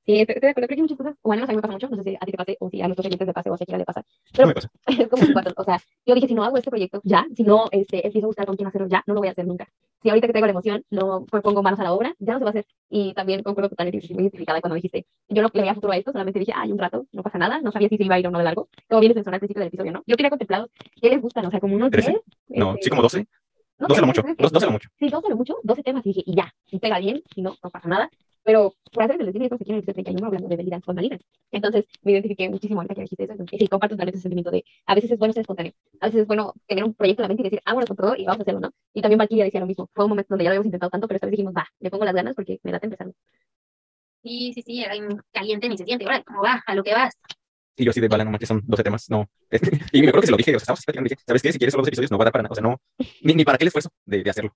[0.06, 0.54] Sí, estoy, de acuerdo.
[0.54, 2.02] Creo que hay muchas cosas, o al menos a mí me pasa mucho, no sé
[2.10, 3.78] si a ti te pase, o si a nuestros oyentes le pase, o a quién
[3.78, 4.00] le pasa.
[4.00, 4.70] No Pero me pasa.
[4.86, 7.64] es como cuando, o sea, yo dije, si no hago este proyecto ya, si no
[7.72, 9.68] este, empiezo a buscar con quién hacerlo ya, no lo voy a hacer nunca.
[10.02, 12.38] Si ahorita que tengo la emoción, no pues, pongo manos a la obra, ya no
[12.38, 12.66] se va a hacer.
[12.88, 16.12] Y también concuerdo totalmente, muy identificada cuando dijiste, yo no le veía futuro a esto,
[16.12, 18.26] solamente dije, ay, un rato, no pasa nada, no sabía si se iba a ir
[18.28, 18.68] o no de largo.
[18.88, 20.02] Como bien les mencioné al principio del episodio, ¿no?
[20.06, 21.46] Yo quería contemplados, ¿qué les gustan?
[21.46, 22.20] O sea, como unos ¿Trece?
[22.46, 22.60] 10.
[22.60, 23.26] No, este, sí, como 12,
[23.78, 24.88] no 12 sé, lo mucho, creo que- 12 lo mucho.
[24.98, 27.56] Sí, 12 lo mucho, 12 temas, y dije, y ya, si pega bien, si no,
[27.64, 28.08] no pasa nada.
[28.46, 31.18] Pero por hacer el destino, se quieren el 31 hablando de con Malina.
[31.50, 33.32] Entonces, me identifiqué muchísimo ahorita que dijiste eso.
[33.32, 35.72] Entonces, sí, comparto totalmente ese sentimiento de, a veces es bueno ser espontáneo.
[36.00, 37.96] A veces es bueno tener un proyecto en la mente y decir, ah, bueno, con
[37.96, 38.70] todo y vamos a hacerlo, ¿no?
[38.94, 39.90] Y también Valkyria decía lo mismo.
[39.92, 41.90] Fue un momento donde ya lo habíamos intentado tanto, pero esta vez dijimos, va, le
[41.90, 43.14] pongo las ganas porque me da empezando.
[44.22, 45.00] Sí, sí, sí, ay,
[45.32, 46.04] caliente ni se siente.
[46.04, 46.62] Ahora, ¿cómo va?
[46.66, 47.18] A lo que vas.
[47.74, 49.28] Y yo así de bala, no manches, son 12 temas, no.
[49.92, 51.42] y me acuerdo que se lo dije, o sea, estábamos así platicando, y dije, ¿sabes
[51.42, 51.52] qué?
[51.52, 52.80] Si quieres solo dos episodios, no va a dar para nada, o sea, no,
[53.22, 54.54] ni, ni para qué el esfuerzo de, de hacerlo.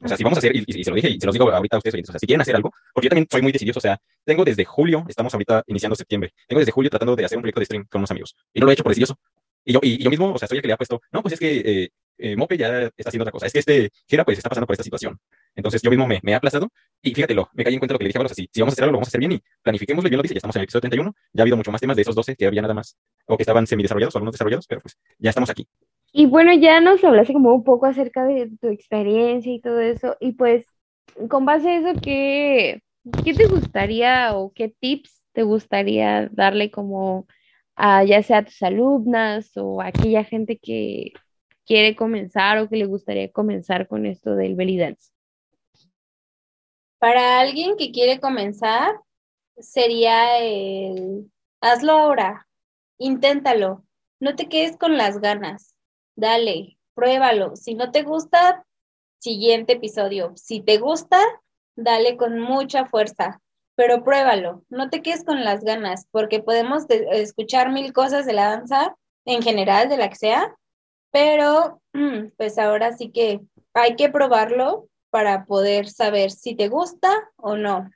[0.00, 1.32] O sea, si vamos a hacer, y, y- y se lo dije, y se los
[1.32, 3.52] digo ahorita a ustedes, o sea, si quieren hacer algo, porque yo también soy muy
[3.52, 7.24] decidido, o sea, tengo desde julio, estamos ahorita iniciando septiembre, tengo desde julio tratando de
[7.24, 9.16] hacer un proyecto de stream con unos amigos, y no lo he hecho por decidioso.
[9.64, 11.34] Y yo, y, yo mismo, o sea, soy el que le ha puesto, no, pues
[11.34, 14.38] es que eh, eh, Mope ya está haciendo otra cosa, es que este Gira pues
[14.38, 15.18] está pasando por esta situación.
[15.54, 16.68] Entonces yo mismo me, me he aplazado,
[17.02, 18.72] y fíjatelo, me caí en cuenta lo que le dije a Valos, así, si vamos
[18.72, 20.38] a hacer algo, lo vamos a hacer bien, y planifiquémoslo, y bien lo dice, ya
[20.38, 22.46] estamos en el episodio 31, ya ha habido mucho más temas de esos 12 que
[22.46, 22.96] había nada más,
[23.26, 25.66] o que estaban semidesarrollados o algunos desarrollados, pero pues ya estamos aquí.
[26.12, 30.16] Y bueno, ya nos hablaste como un poco acerca de tu experiencia y todo eso.
[30.20, 30.66] Y pues,
[31.28, 32.82] con base a eso, ¿qué,
[33.24, 37.26] qué te gustaría o qué tips te gustaría darle como
[37.76, 41.12] a ya sea a tus alumnas o a aquella gente que
[41.64, 45.10] quiere comenzar o que le gustaría comenzar con esto del belly dance?
[46.98, 48.96] Para alguien que quiere comenzar,
[49.58, 51.30] sería el
[51.60, 52.48] hazlo ahora,
[52.98, 53.84] inténtalo,
[54.18, 55.76] no te quedes con las ganas,
[56.18, 57.54] dale, pruébalo.
[57.56, 58.66] Si no te gusta,
[59.20, 60.32] siguiente episodio.
[60.36, 61.20] Si te gusta,
[61.76, 63.40] dale con mucha fuerza,
[63.76, 68.32] pero pruébalo, no te quedes con las ganas, porque podemos de- escuchar mil cosas de
[68.32, 70.56] la danza en general, de la que sea,
[71.12, 73.40] pero mm, pues ahora sí que
[73.74, 77.88] hay que probarlo para poder saber si te gusta o no.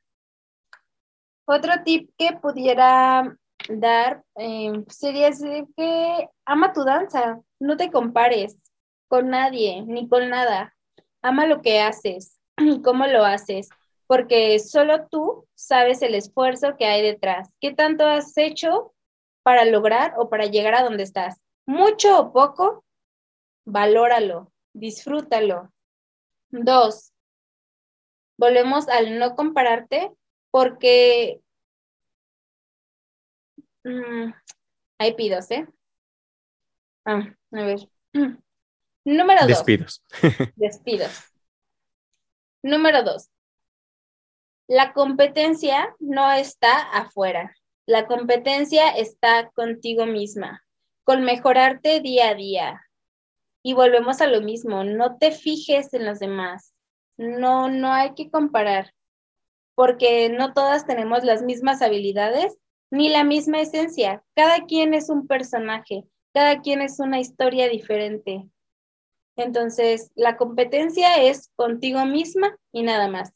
[1.45, 3.37] Otro tip que pudiera
[3.69, 8.57] dar eh, sería decir que ama tu danza, no te compares
[9.09, 10.75] con nadie ni con nada.
[11.23, 12.41] Ama lo que haces
[12.85, 13.69] cómo lo haces,
[14.07, 17.49] porque solo tú sabes el esfuerzo que hay detrás.
[17.61, 18.95] ¿Qué tanto has hecho
[19.43, 21.41] para lograr o para llegar a donde estás?
[21.67, 22.85] Mucho o poco,
[23.65, 25.73] valóralo, disfrútalo.
[26.51, 27.13] Dos,
[28.37, 30.13] volvemos al no compararte
[30.51, 31.41] porque
[33.85, 34.33] mm,
[34.99, 35.67] hay pidos, ¿eh?
[37.05, 37.89] Ah, a ver.
[39.05, 39.49] Número dos.
[39.49, 40.05] Despidos.
[40.57, 41.33] Despidos.
[42.63, 43.29] Número dos.
[44.69, 47.55] La competencia no está afuera.
[47.87, 50.65] La competencia está contigo misma,
[51.03, 52.81] con mejorarte día a día.
[53.65, 56.75] Y volvemos a lo mismo, no te fijes en los demás.
[57.17, 58.95] No, no hay que comparar,
[59.75, 62.57] porque no todas tenemos las mismas habilidades
[62.93, 64.23] ni la misma esencia.
[64.37, 68.47] Cada quien es un personaje, cada quien es una historia diferente.
[69.35, 73.33] Entonces, la competencia es contigo misma y nada más.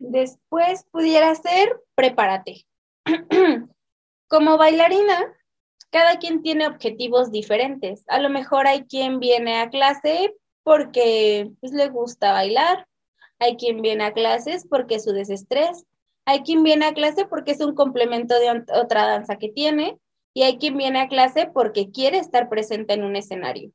[0.00, 2.66] Después pudiera ser, prepárate.
[4.28, 5.32] Como bailarina,
[5.90, 8.02] cada quien tiene objetivos diferentes.
[8.08, 10.34] A lo mejor hay quien viene a clase
[10.64, 12.88] porque pues, le gusta bailar,
[13.38, 15.86] hay quien viene a clases porque es su desestrés,
[16.26, 19.98] Hay quien viene a clase porque es un complemento de otra danza que tiene
[20.34, 23.70] y hay quien viene a clase porque quiere estar presente en un escenario.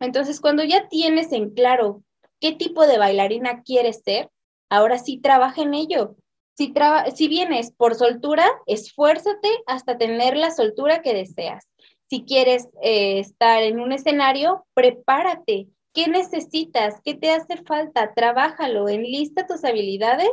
[0.00, 2.02] Entonces, cuando ya tienes en claro
[2.40, 4.30] qué tipo de bailarina quieres ser,
[4.70, 6.16] ahora sí trabaja en ello.
[6.56, 6.72] Si,
[7.14, 11.68] si vienes por soltura, esfuérzate hasta tener la soltura que deseas.
[12.08, 15.68] Si quieres eh, estar en un escenario, prepárate.
[15.92, 17.00] ¿Qué necesitas?
[17.04, 18.14] ¿Qué te hace falta?
[18.14, 20.30] Trabájalo, enlista tus habilidades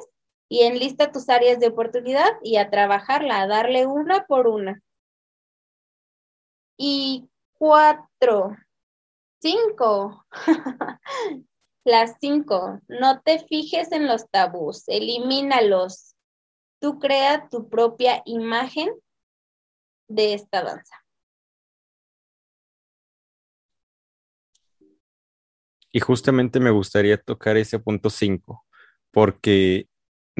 [0.51, 4.81] y enlista tus áreas de oportunidad y a trabajarla, a darle una por una.
[6.77, 8.57] Y cuatro,
[9.41, 10.25] cinco.
[11.85, 16.17] Las cinco, no te fijes en los tabús, elimínalos.
[16.81, 18.89] Tú crea tu propia imagen
[20.09, 20.97] de esta danza.
[25.93, 28.65] Y justamente me gustaría tocar ese punto 5,
[29.11, 29.87] porque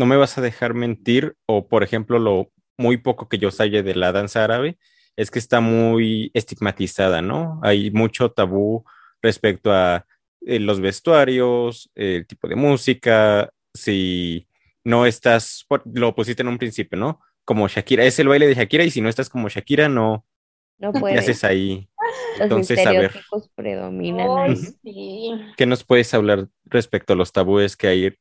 [0.01, 3.83] no me vas a dejar mentir, o por ejemplo, lo muy poco que yo sabe
[3.83, 4.79] de la danza árabe,
[5.15, 7.59] es que está muy estigmatizada, ¿no?
[7.61, 8.83] Hay mucho tabú
[9.21, 10.07] respecto a
[10.43, 14.47] eh, los vestuarios, el tipo de música, si
[14.83, 17.19] no estás, lo pusiste en un principio, ¿no?
[17.45, 20.25] Como Shakira, es el baile de Shakira y si no estás como Shakira, no,
[20.79, 21.13] no puedes.
[21.13, 21.87] ¿qué haces ahí?
[22.39, 23.11] Los Entonces, a ver.
[23.53, 24.55] predominan ahí.
[24.55, 25.31] sí.
[25.57, 28.15] ¿Qué nos puedes hablar respecto a los tabúes que hay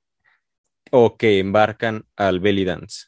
[0.91, 3.07] o que embarcan al belly dance?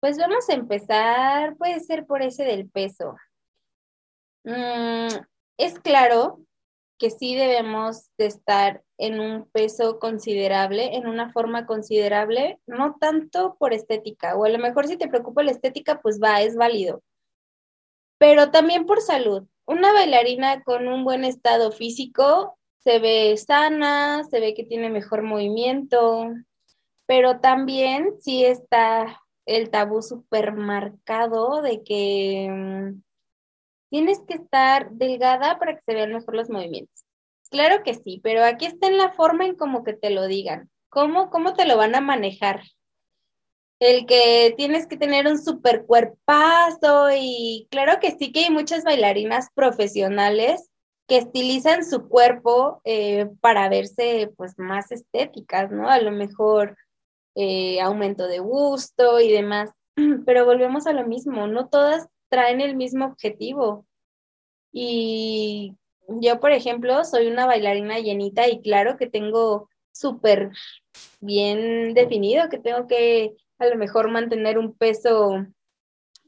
[0.00, 3.16] Pues vamos a empezar, puede ser por ese del peso.
[4.44, 5.08] Mm,
[5.58, 6.40] es claro
[6.98, 13.56] que sí debemos de estar en un peso considerable, en una forma considerable, no tanto
[13.58, 17.02] por estética, o a lo mejor si te preocupa la estética, pues va, es válido,
[18.18, 19.46] pero también por salud.
[19.66, 25.22] Una bailarina con un buen estado físico se ve sana, se ve que tiene mejor
[25.22, 26.30] movimiento,
[27.06, 33.02] pero también sí está el tabú supermarcado de que mm,
[33.90, 37.04] tienes que estar delgada para que se vean mejor los movimientos.
[37.50, 40.68] Claro que sí, pero aquí está en la forma en como que te lo digan.
[40.88, 42.62] ¿Cómo, cómo te lo van a manejar?
[43.78, 48.84] El que tienes que tener un super cuerpazo y claro que sí que hay muchas
[48.84, 50.70] bailarinas profesionales
[51.06, 55.88] que estilizan su cuerpo eh, para verse pues más estéticas, ¿no?
[55.88, 56.76] A lo mejor
[57.36, 59.70] eh, aumento de gusto y demás,
[60.26, 63.86] pero volvemos a lo mismo, no todas traen el mismo objetivo.
[64.72, 65.74] Y
[66.08, 70.50] yo, por ejemplo, soy una bailarina llenita y claro que tengo súper
[71.20, 75.46] bien definido, que tengo que a lo mejor mantener un peso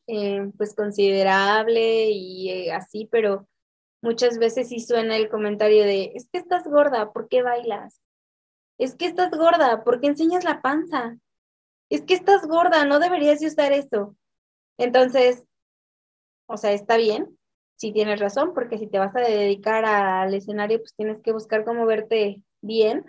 [0.06, 3.46] eh, pues considerable y eh, así, pero
[4.02, 8.00] muchas veces sí suena el comentario de, es que estás gorda, ¿por qué bailas?
[8.78, 11.18] Es que estás gorda, ¿por qué enseñas la panza?
[11.90, 14.16] Es que estás gorda, no deberías de usar eso.
[14.78, 15.44] Entonces,
[16.46, 17.38] o sea, está bien,
[17.76, 21.64] sí tienes razón, porque si te vas a dedicar al escenario, pues tienes que buscar
[21.64, 23.04] cómo verte bien,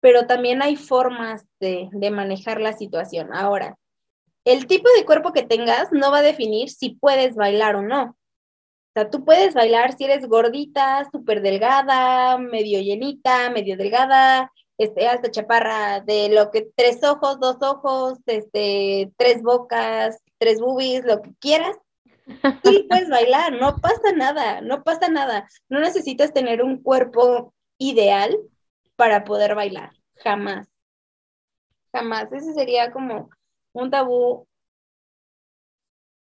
[0.00, 3.34] pero también hay formas de, de manejar la situación.
[3.34, 3.76] Ahora,
[4.44, 8.02] el tipo de cuerpo que tengas no va a definir si puedes bailar o no.
[8.90, 14.50] O sea, tú puedes bailar si eres gordita, súper delgada, medio llenita, medio delgada,
[14.80, 21.04] este, alta chaparra, de lo que tres ojos, dos ojos, este, tres bocas, tres boobies,
[21.04, 21.76] lo que quieras.
[22.64, 25.46] Sí, puedes bailar, no pasa nada, no pasa nada.
[25.68, 28.38] No necesitas tener un cuerpo ideal
[28.96, 30.66] para poder bailar, jamás.
[31.92, 32.32] Jamás.
[32.32, 33.28] Ese sería como
[33.74, 34.48] un tabú.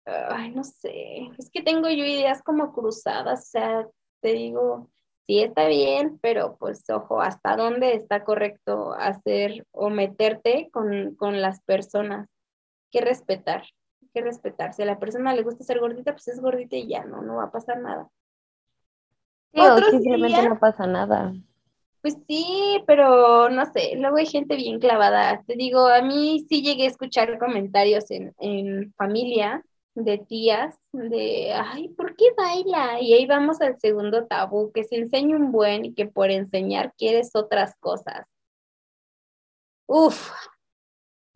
[0.04, 3.88] Ay, no sé, es que tengo yo ideas como cruzadas, o sea,
[4.20, 4.90] te digo,
[5.28, 11.42] sí está bien, pero pues ojo, hasta dónde está correcto hacer o meterte con, con
[11.42, 12.28] las personas.
[12.92, 13.64] Que respetar,
[14.14, 14.74] que respetar.
[14.74, 17.38] Si a la persona le gusta ser gordita, pues es gordita y ya, no, no
[17.38, 18.10] va a pasar nada.
[19.54, 21.34] Sí, o simplemente días- no pasa nada.
[22.02, 25.44] Pues sí, pero no sé, luego hay gente bien clavada.
[25.46, 29.64] Te digo, a mí sí llegué a escuchar comentarios en, en familia
[29.96, 33.02] de tías de, ay, ¿por qué baila?
[33.02, 36.94] Y ahí vamos al segundo tabú, que se enseña un buen y que por enseñar
[36.98, 38.26] quieres otras cosas.
[39.88, 40.32] Uf,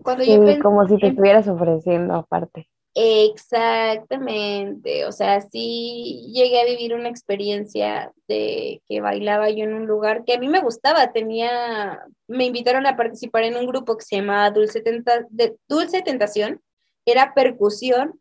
[0.02, 2.70] cuando yo pensé como si te en- estuvieras ofreciendo aparte.
[2.98, 9.86] Exactamente, o sea, sí llegué a vivir una experiencia de que bailaba yo en un
[9.86, 14.06] lugar que a mí me gustaba, tenía, me invitaron a participar en un grupo que
[14.06, 16.62] se llamaba Dulce, Tenta- de- Dulce Tentación,
[17.06, 18.18] era percusión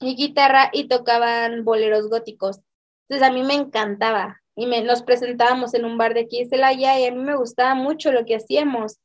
[0.00, 2.60] y guitarra y tocaban boleros góticos.
[3.08, 6.50] Entonces a mí me encantaba y me, nos presentábamos en un bar de aquí de
[6.50, 8.98] Celaya y a mí me gustaba mucho lo que hacíamos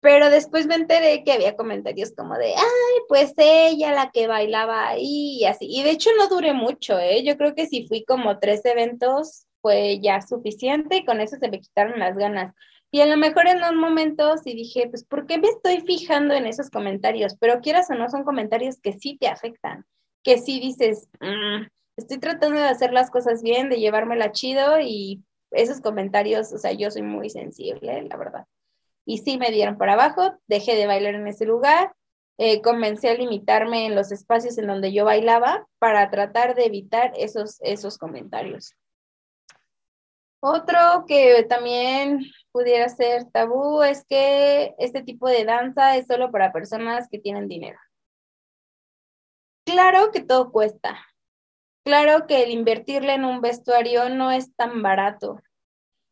[0.00, 4.88] Pero después me enteré que había comentarios como de, ay, pues ella la que bailaba
[4.88, 5.66] ahí y así.
[5.68, 7.24] Y de hecho no duré mucho, ¿eh?
[7.24, 11.48] Yo creo que si fui como tres eventos fue ya suficiente y con eso se
[11.48, 12.54] me quitaron las ganas.
[12.96, 16.32] Y a lo mejor en un momento sí dije, pues, ¿por qué me estoy fijando
[16.32, 17.36] en esos comentarios?
[17.38, 19.84] Pero quieras o no, son comentarios que sí te afectan,
[20.22, 21.66] que sí dices, mm,
[21.98, 26.72] estoy tratando de hacer las cosas bien, de llevármela chido y esos comentarios, o sea,
[26.72, 28.46] yo soy muy sensible, la verdad.
[29.04, 31.92] Y sí me dieron para abajo, dejé de bailar en ese lugar,
[32.38, 37.12] eh, comencé a limitarme en los espacios en donde yo bailaba para tratar de evitar
[37.18, 38.74] esos, esos comentarios.
[40.40, 42.20] Otro que también
[42.52, 47.48] pudiera ser tabú es que este tipo de danza es solo para personas que tienen
[47.48, 47.78] dinero.
[49.64, 50.96] Claro que todo cuesta.
[51.84, 55.40] Claro que el invertirle en un vestuario no es tan barato.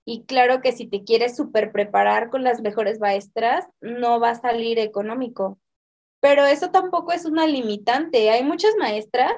[0.07, 4.35] Y claro que si te quieres super preparar con las mejores maestras, no va a
[4.41, 5.59] salir económico.
[6.21, 8.31] Pero eso tampoco es una limitante.
[8.31, 9.33] Hay muchas maestras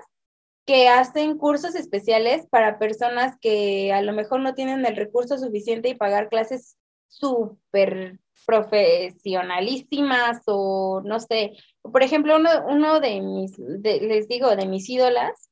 [0.67, 5.89] que hacen cursos especiales para personas que a lo mejor no tienen el recurso suficiente
[5.89, 11.53] y pagar clases súper profesionalísimas o no sé.
[11.83, 15.51] Por ejemplo, uno, de mis, les digo, de mis ídolas,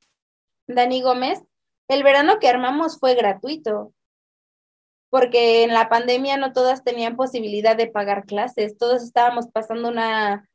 [0.66, 1.40] Dani Gómez,
[1.88, 3.94] el verano que armamos fue gratuito,
[5.10, 10.48] porque en la pandemia no todas tenían posibilidad de pagar clases, todos estábamos pasando una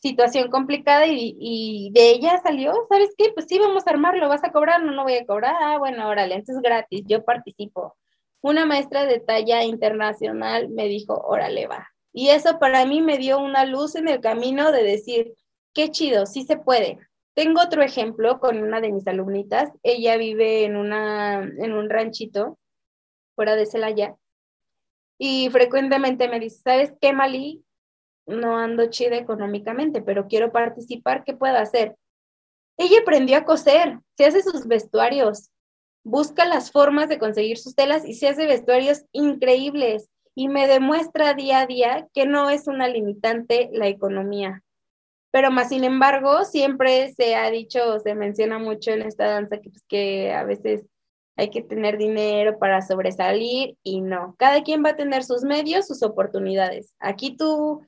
[0.00, 3.32] situación complicada y, de ella salió, ¿sabes qué?
[3.34, 4.82] Pues sí, vamos a armarlo, ¿vas a cobrar?
[4.82, 5.54] No, no voy a cobrar.
[5.60, 7.96] Ah, bueno, órale, entonces gratis, yo participo.
[8.40, 11.88] Una maestra de talla internacional me dijo, órale, va.
[12.12, 15.34] Y eso para mí me dio una luz en el camino de decir,
[15.74, 16.98] qué chido, sí se puede.
[17.34, 19.70] Tengo otro ejemplo con una de mis alumnitas.
[19.82, 22.58] Ella vive en, una, en un ranchito
[23.34, 24.16] fuera de Celaya
[25.18, 27.64] y frecuentemente me dice, ¿sabes qué, Mali?
[28.28, 31.96] No ando chida económicamente, pero quiero participar, ¿qué puedo hacer?
[32.76, 35.50] Ella aprendió a coser, se hace sus vestuarios,
[36.04, 41.34] busca las formas de conseguir sus telas y se hace vestuarios increíbles y me demuestra
[41.34, 44.62] día a día que no es una limitante la economía.
[45.30, 49.70] Pero más sin embargo, siempre se ha dicho, se menciona mucho en esta danza que,
[49.70, 50.86] pues, a veces
[51.36, 54.34] hay que tener dinero para sobresalir y no.
[54.38, 56.94] Cada quien va a tener sus medios, sus oportunidades.
[56.98, 57.82] Aquí tú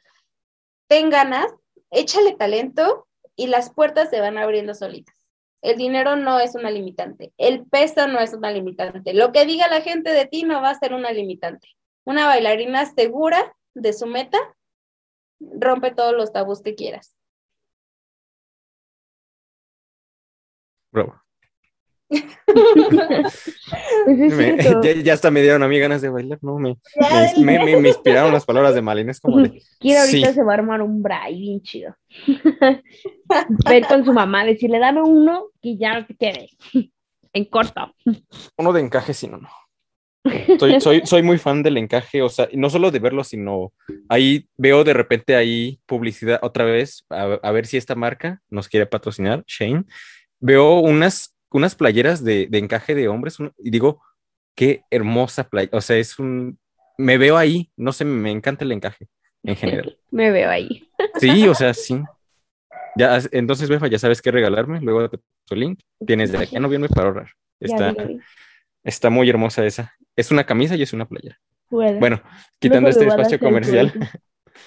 [0.90, 1.54] ten ganas,
[1.92, 5.14] échale talento y las puertas se van abriendo solitas.
[5.62, 9.68] El dinero no es una limitante, el peso no es una limitante, lo que diga
[9.68, 11.68] la gente de ti no va a ser una limitante.
[12.04, 14.38] Una bailarina segura de su meta
[15.38, 17.14] rompe todos los tabús que quieras.
[20.90, 21.19] Bravo.
[22.10, 22.24] Pues
[25.04, 26.58] ya, hasta me dieron a mí ganas de bailar, ¿no?
[26.58, 26.76] Me,
[27.38, 29.12] me, inspiraron las palabras de Malina.
[29.12, 29.62] Es como de.
[29.78, 31.94] Quiero ahorita se va a armar un bray bien chido.
[33.68, 36.48] Ver con su mamá, decirle, dame uno que ya te quede.
[37.32, 37.94] En corto.
[38.58, 39.48] Uno de encaje, sí, no, no.
[40.58, 43.72] Soy, soy, soy, muy fan del encaje, o sea, no solo de verlo, sino
[44.06, 48.68] ahí veo de repente ahí publicidad otra vez, a, a ver si esta marca nos
[48.68, 49.84] quiere patrocinar, Shane.
[50.38, 54.02] Veo unas unas playeras de, encaje de hombres y digo,
[54.54, 56.58] qué hermosa playa, o sea, es un,
[56.98, 59.08] me veo ahí, no sé, me encanta el encaje
[59.42, 59.98] en general.
[60.10, 60.88] me veo ahí.
[61.18, 62.00] Sí, o sea, sí.
[62.96, 65.08] Ya, entonces, Befa, ya sabes qué regalarme, luego
[65.46, 67.30] tu link, tienes de aquí a noviembre para ahorrar.
[67.60, 67.94] Está,
[68.82, 69.94] está muy hermosa esa.
[70.16, 71.38] Es una camisa y es una playera.
[71.70, 72.20] Bueno,
[72.58, 73.92] quitando este espacio comercial.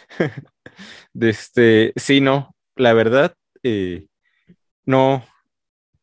[1.14, 4.08] de este, sí, no, la verdad, eh,
[4.86, 5.26] no,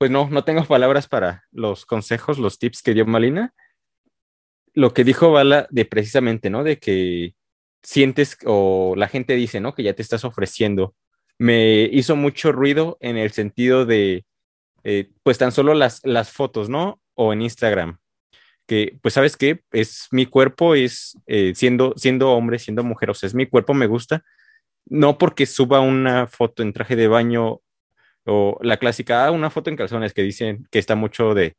[0.01, 3.53] pues no, no tengo palabras para los consejos, los tips que dio Malina.
[4.72, 6.64] Lo que dijo Bala de precisamente, ¿no?
[6.64, 7.34] De que
[7.82, 9.74] sientes o la gente dice, ¿no?
[9.74, 10.94] Que ya te estás ofreciendo.
[11.36, 14.24] Me hizo mucho ruido en el sentido de,
[14.84, 16.98] eh, pues tan solo las, las fotos, ¿no?
[17.12, 17.98] O en Instagram.
[18.66, 19.61] Que, pues, ¿sabes qué?
[19.70, 23.74] Es mi cuerpo, es eh, siendo, siendo hombre, siendo mujer, o sea, es mi cuerpo,
[23.74, 24.24] me gusta.
[24.86, 27.61] No porque suba una foto en traje de baño
[28.26, 31.56] o la clásica, ah, una foto en calzones que dicen que está mucho de,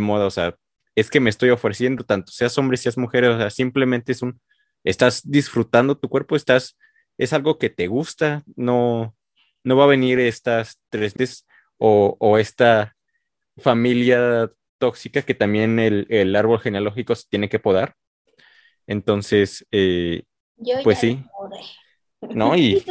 [0.00, 0.56] moda, o sea,
[0.94, 4.40] es que me estoy ofreciendo tanto, seas hombre, seas mujer, o sea, simplemente es un,
[4.84, 6.76] estás disfrutando tu cuerpo, estás,
[7.18, 9.14] es algo que te gusta, no,
[9.64, 11.46] no va a venir estas tres
[11.78, 12.96] o, o esta
[13.56, 17.94] familia tóxica que también el, árbol genealógico se tiene que podar.
[18.86, 20.22] Entonces, eh,
[20.82, 21.22] pues sí.
[22.20, 22.56] ¿No?
[22.56, 22.84] Y,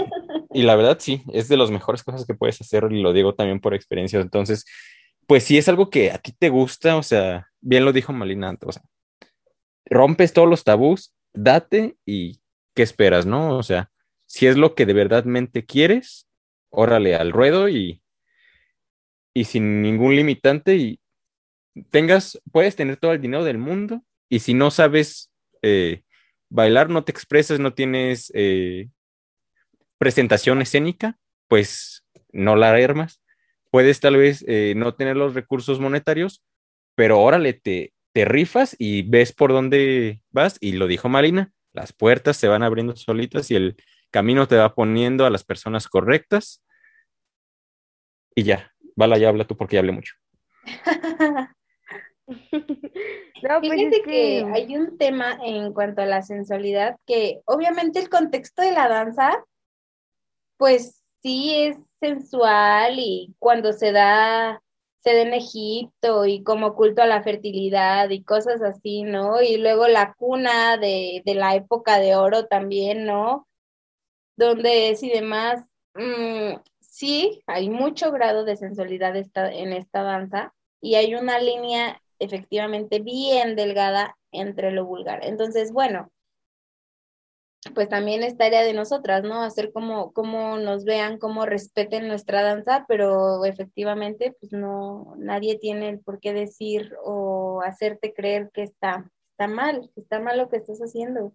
[0.54, 3.36] y, la verdad sí, es de las mejores cosas que puedes hacer y lo digo
[3.36, 4.20] también por experiencia.
[4.20, 4.66] Entonces,
[5.28, 8.58] pues si es algo que a ti te gusta, o sea, bien lo dijo Malina
[8.66, 8.84] o sea,
[9.86, 12.40] rompes todos los tabús, date y
[12.74, 13.58] ¿qué esperas, no?
[13.58, 13.92] O sea,
[14.26, 16.28] Si es lo que de verdadmente quieres,
[16.70, 18.02] órale al ruedo y,
[19.34, 21.00] y sin ningún limitante y
[21.92, 26.04] tengas, puedes tener todo el dinero del mundo y si no sabes eh,
[26.50, 28.90] bailar, no te expresas, no tienes eh,
[29.98, 31.18] presentación escénica,
[31.48, 33.22] pues no la armas.
[33.72, 36.44] Puedes tal vez eh, no tener los recursos monetarios,
[36.96, 40.58] pero órale, te, te rifas y ves por dónde vas.
[40.60, 43.76] Y lo dijo Marina, las puertas se van abriendo solitas y el
[44.10, 46.64] camino te va poniendo a las personas correctas.
[48.36, 50.16] Y ya, Vala, ya habla tú porque ya hablé mucho.
[52.28, 54.44] no, pues Fíjate que...
[54.52, 59.46] hay un tema en cuanto a la sensualidad que obviamente el contexto de la danza,
[60.58, 64.62] pues sí es sensual y cuando se da,
[65.00, 69.42] se da en Egipto y como culto a la fertilidad y cosas así, ¿no?
[69.42, 73.48] Y luego la cuna de, la época de oro también, ¿no?
[74.38, 75.66] Donde es y demás.
[75.96, 83.00] Mm, sí, hay mucho grado de sensualidad en esta danza y hay una línea efectivamente
[83.00, 85.24] bien delgada entre lo vulgar.
[85.24, 86.12] Entonces, bueno,
[87.74, 89.42] pues también es tarea de nosotras, ¿no?
[89.42, 95.90] Hacer como, como nos vean, como respeten nuestra danza, pero efectivamente, pues no, nadie tiene
[95.90, 100.50] el por qué decir o hacerte creer que está, está mal, que está mal lo
[100.50, 101.34] que estás haciendo.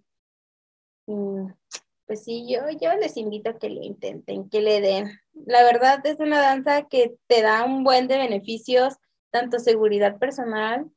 [2.06, 5.10] pues sí, yo, yo les invito a que lo intenten, que le den.
[5.32, 8.96] La verdad es una danza que te da un buen de beneficios
[9.30, 10.90] tanto seguridad personal,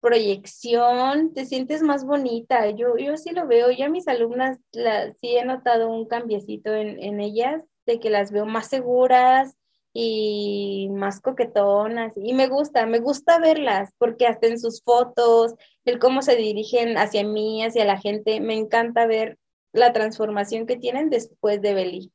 [0.00, 2.70] proyección, te sientes más bonita.
[2.70, 7.20] Yo, yo sí lo veo, ya mis alumnas la, sí he notado un cambiecito en,
[7.20, 9.56] ellas, de que las veo más seguras
[9.92, 12.12] y más coquetonas.
[12.16, 16.96] Y me gusta, me gusta verlas, porque hasta en sus fotos, el cómo se dirigen
[16.98, 19.38] hacia mí, hacia la gente, me encanta ver
[19.72, 22.12] la transformación que tienen después de Beli.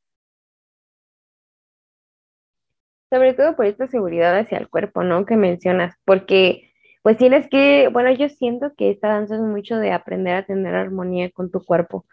[3.15, 5.25] sobre todo por esta seguridad hacia el cuerpo, ¿no?
[5.25, 6.64] Que mencionas, porque
[7.05, 10.73] pues tienes que, bueno, yo siento que esta danza es mucho de aprender a tener
[10.73, 12.07] armonía con tu cuerpo,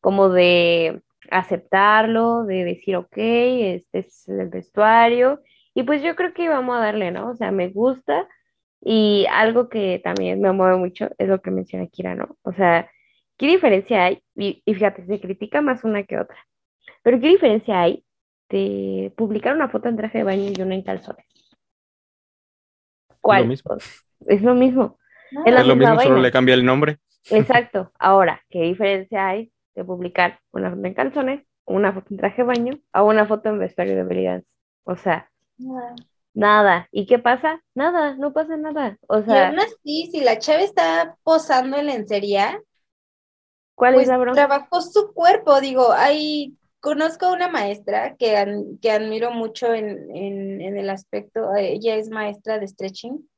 [0.00, 5.40] como de aceptarlo, de decir, ok, este es el vestuario,
[5.74, 7.30] y pues yo creo que vamos a darle, ¿no?
[7.30, 8.28] O sea, me gusta,
[8.80, 12.36] y algo que también me mueve mucho es lo que menciona Kira, ¿no?
[12.42, 12.88] O sea,
[13.38, 14.22] ¿qué diferencia hay?
[14.36, 16.38] Y, y fíjate, se critica más una que otra,
[17.02, 18.04] pero ¿qué diferencia hay
[18.50, 21.26] de publicar una foto en traje de baño y una en calzones.
[23.20, 23.42] ¿Cuál?
[23.42, 23.76] Lo mismo.
[24.26, 24.98] Es lo mismo.
[25.44, 26.98] es, lo mismo, solo le cambia el nombre.
[27.30, 27.92] Exacto.
[27.98, 32.48] Ahora, ¿qué diferencia hay de publicar una foto en calzones, una foto en traje de
[32.48, 34.46] baño o una foto en vestuario de habilidades?
[34.84, 35.30] O sea,
[36.34, 36.88] nada.
[36.90, 37.62] ¿Y qué pasa?
[37.74, 38.98] Nada, no pasa nada.
[39.08, 42.60] O sea, y aún así, si la chava está posando en lencería,
[43.74, 44.34] ¿cuál es pues la broma?
[44.34, 50.90] Trabajó su cuerpo, digo, hay Conozco a una maestra que, que admiro mucho en, el
[50.90, 53.28] aspecto, ella es maestra de stretching,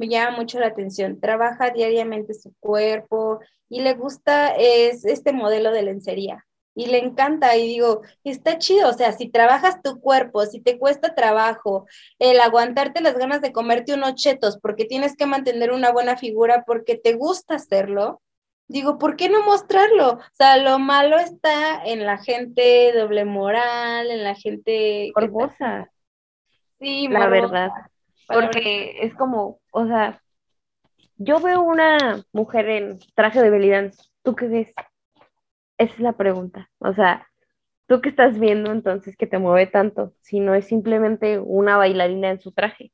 [0.00, 5.72] me llama mucho la atención, trabaja diariamente su cuerpo y le gusta es, este modelo
[5.72, 10.46] de lencería y le encanta y digo, está chido, o sea, si trabajas tu cuerpo,
[10.46, 11.86] si te cuesta trabajo
[12.18, 16.64] el aguantarte las ganas de comerte unos chetos porque tienes que mantener una buena figura
[16.66, 18.22] porque te gusta hacerlo,
[18.68, 20.12] digo, ¿por qué no mostrarlo?
[20.12, 25.12] O sea, lo malo está en la gente doble moral, en la gente...
[25.14, 25.90] Morbosa.
[26.78, 27.68] Sí, la verdad.
[28.32, 30.22] Porque es como, o sea,
[31.16, 33.90] yo veo una mujer en traje de Belly
[34.22, 34.72] ¿tú qué ves?
[35.78, 36.70] Esa es la pregunta.
[36.78, 37.26] O sea,
[37.86, 40.14] ¿tú qué estás viendo entonces que te mueve tanto?
[40.20, 42.92] Si no es simplemente una bailarina en su traje.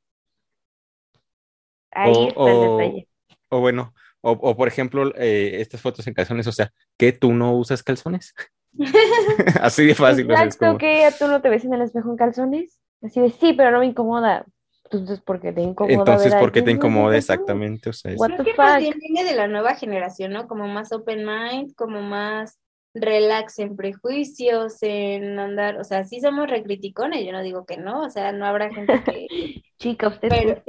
[1.90, 3.08] Ahí está el detalle.
[3.48, 7.56] O bueno, o, por ejemplo, eh, estas fotos en calzones, o sea, ¿que tú no
[7.56, 8.34] usas calzones?
[9.60, 10.30] Así de fácil.
[10.30, 12.80] Exacto, que tú no te ves en el espejo en calzones.
[13.02, 14.44] Así de, sí, pero no me incomoda.
[14.90, 15.94] Entonces, ¿por qué te incomoda?
[15.94, 17.90] Entonces, ¿por qué te incomoda exactamente?
[17.90, 18.20] O sea, es...
[18.20, 20.46] Creo que más bien viene de la nueva generación, ¿no?
[20.46, 22.58] Como más open mind, como más
[22.94, 28.02] relax en prejuicios, en andar, o sea, sí somos recriticones, yo no digo que no,
[28.02, 29.26] o sea, no habrá gente que...
[29.78, 30.28] Chica, usted...
[30.28, 30.62] Pero,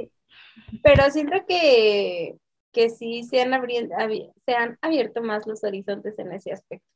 [0.82, 2.36] pero siento que
[2.72, 3.50] que sí se han,
[4.46, 6.86] se han abierto más los horizontes en ese aspecto.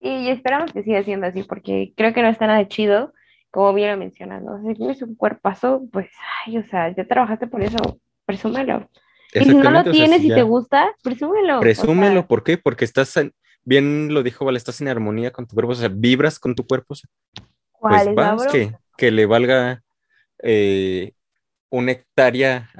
[0.00, 3.12] Y esperamos que siga siendo así, porque creo que no está nada chido,
[3.52, 4.58] como bien mencionando.
[4.66, 6.08] Si tienes un cuerpazo, pues,
[6.46, 8.88] ay, o sea, ya trabajaste por eso, presúmelo.
[9.34, 11.60] Y si no lo tienes y te gusta, presúmelo.
[11.60, 12.56] Presúmelo, ¿por qué?
[12.56, 13.14] Porque estás,
[13.62, 16.66] bien lo dijo Vale, estás en armonía con tu cuerpo, o sea, vibras con tu
[16.66, 16.94] cuerpo.
[16.94, 17.10] O sea,
[17.78, 19.82] pues vamos, que, que le valga
[20.42, 21.12] eh,
[21.68, 22.70] una hectárea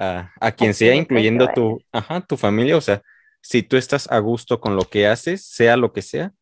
[0.41, 2.79] a, quien sea, incluyendo tu, ajá, tu familia.
[2.79, 3.03] O sea,
[3.43, 6.33] si tú estás a gusto con lo que haces, sea lo que sea,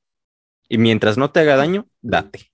[0.68, 2.49] Y mientras no te haga daño, date.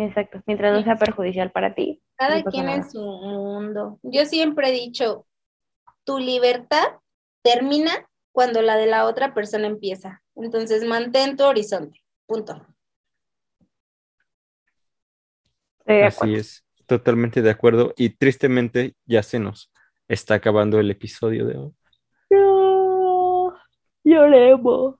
[0.00, 2.02] Exacto, mientras no sea perjudicial para ti.
[2.16, 2.78] Cada no quien nada.
[2.78, 3.98] en su mundo.
[4.02, 5.26] Yo siempre he dicho,
[6.04, 6.84] tu libertad
[7.42, 10.22] termina cuando la de la otra persona empieza.
[10.36, 12.00] Entonces, mantén tu horizonte.
[12.26, 12.66] Punto.
[15.84, 17.92] Así es, totalmente de acuerdo.
[17.96, 19.70] Y tristemente ya se nos
[20.08, 21.74] está acabando el episodio de hoy.
[22.30, 23.54] No,
[24.04, 24.99] lloremos.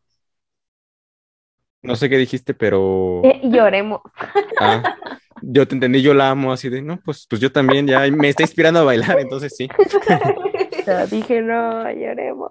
[1.82, 4.00] No sé qué dijiste, pero Eh, lloremos.
[4.60, 4.96] ah,
[5.42, 8.28] yo te entendí, yo la amo así de, no, pues, pues yo también ya me
[8.28, 9.68] está inspirando a bailar, entonces sí.
[11.10, 12.50] Dije, no, lloremos.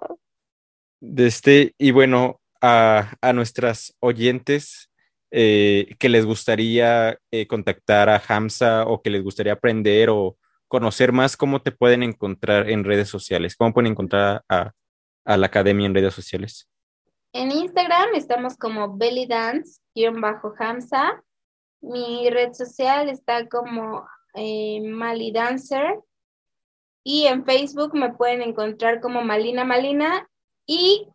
[1.00, 4.90] De este, y bueno, a, a nuestras oyentes
[5.30, 10.36] eh, que les gustaría eh, contactar a Hamza o que les gustaría aprender o
[10.68, 13.56] conocer más, ¿cómo te pueden encontrar en redes sociales?
[13.56, 14.72] ¿Cómo pueden encontrar a,
[15.24, 16.68] a la academia en redes sociales?
[17.32, 21.22] En Instagram estamos como bellydance-hamza.
[21.80, 24.04] Mi red social está como
[24.34, 26.00] eh, Mali Dancer.
[27.04, 30.28] Y en Facebook me pueden encontrar como Malina Malina.
[30.66, 31.06] Y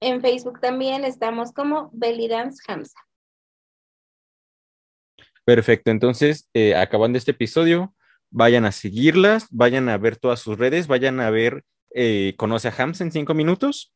[0.00, 2.98] en Facebook también estamos como Belly Dance Hamza.
[5.44, 7.94] Perfecto, entonces, eh, acabando este episodio,
[8.30, 11.64] vayan a seguirlas, vayan a ver todas sus redes, vayan a ver
[11.94, 13.92] eh, Conoce a Hamza en cinco minutos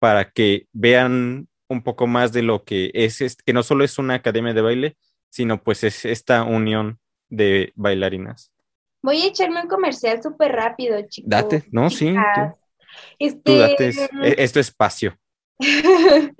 [0.00, 3.98] para que vean un poco más de lo que es, es- que no solo es
[3.98, 4.96] una academia de baile,
[5.30, 6.98] sino pues es esta unión
[7.28, 8.50] de bailarinas.
[9.02, 11.30] Voy a echarme un comercial súper rápido, chicos.
[11.30, 11.90] Date, ¿no?
[11.90, 12.50] Sí, tú,
[13.18, 15.16] Este, tú date, es, e- es tu espacio.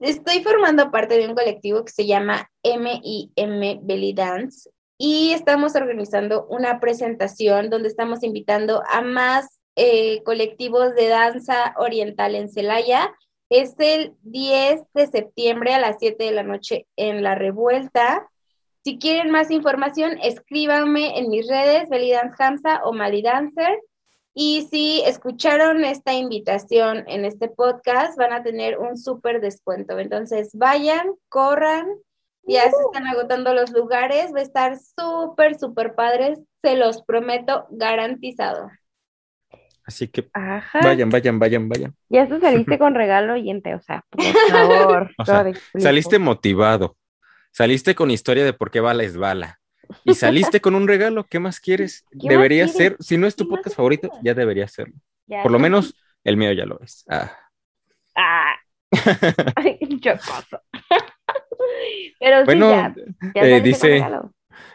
[0.00, 6.46] Estoy formando parte de un colectivo que se llama MIM Belly Dance y estamos organizando
[6.46, 13.14] una presentación donde estamos invitando a más eh, colectivos de danza oriental en Celaya.
[13.50, 18.28] Es el 10 de septiembre a las 7 de la noche en La Revuelta.
[18.84, 23.78] Si quieren más información, escríbanme en mis redes, Belly Dance Hamza o Mali Dancer.
[24.34, 29.98] Y si escucharon esta invitación en este podcast, van a tener un súper descuento.
[29.98, 31.86] Entonces, vayan, corran,
[32.42, 37.66] ya se están agotando los lugares, va a estar súper, súper padres, se los prometo,
[37.70, 38.70] garantizado.
[39.86, 40.80] Así que Ajá.
[40.82, 41.94] vayan, vayan, vayan, vayan.
[42.08, 45.10] Ya tú saliste con regalo oyente, o sea, por favor.
[45.18, 45.44] O sea.
[45.78, 46.96] Saliste motivado,
[47.50, 49.60] saliste con historia de por qué bala es bala.
[50.02, 52.06] Y saliste con un regalo, ¿qué más quieres?
[52.10, 52.76] ¿Qué más Debería quieres?
[52.76, 54.24] ser, si no es tu ¿Qué más podcast favorito, quieres?
[54.24, 54.94] ya debería serlo.
[55.26, 55.42] Ya.
[55.42, 57.04] Por lo menos el mío ya lo es.
[57.08, 57.30] Ah.
[58.16, 58.54] Ah,
[59.56, 60.62] ay, chocoso.
[62.20, 62.94] Pero sí, ya,
[63.34, 64.06] ya eh, dice.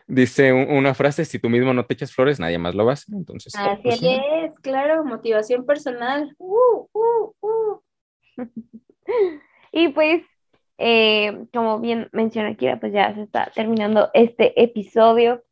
[0.10, 2.92] Dice un- una frase, si tú mismo no te echas flores, nadie más lo va
[2.92, 3.16] a hacer.
[3.16, 6.36] Entonces, Así pues, es, claro, motivación personal.
[6.38, 7.82] Uh, uh, uh.
[9.72, 10.24] Y pues,
[10.80, 15.44] eh, como bien menciona Kira, pues ya se está terminando este episodio.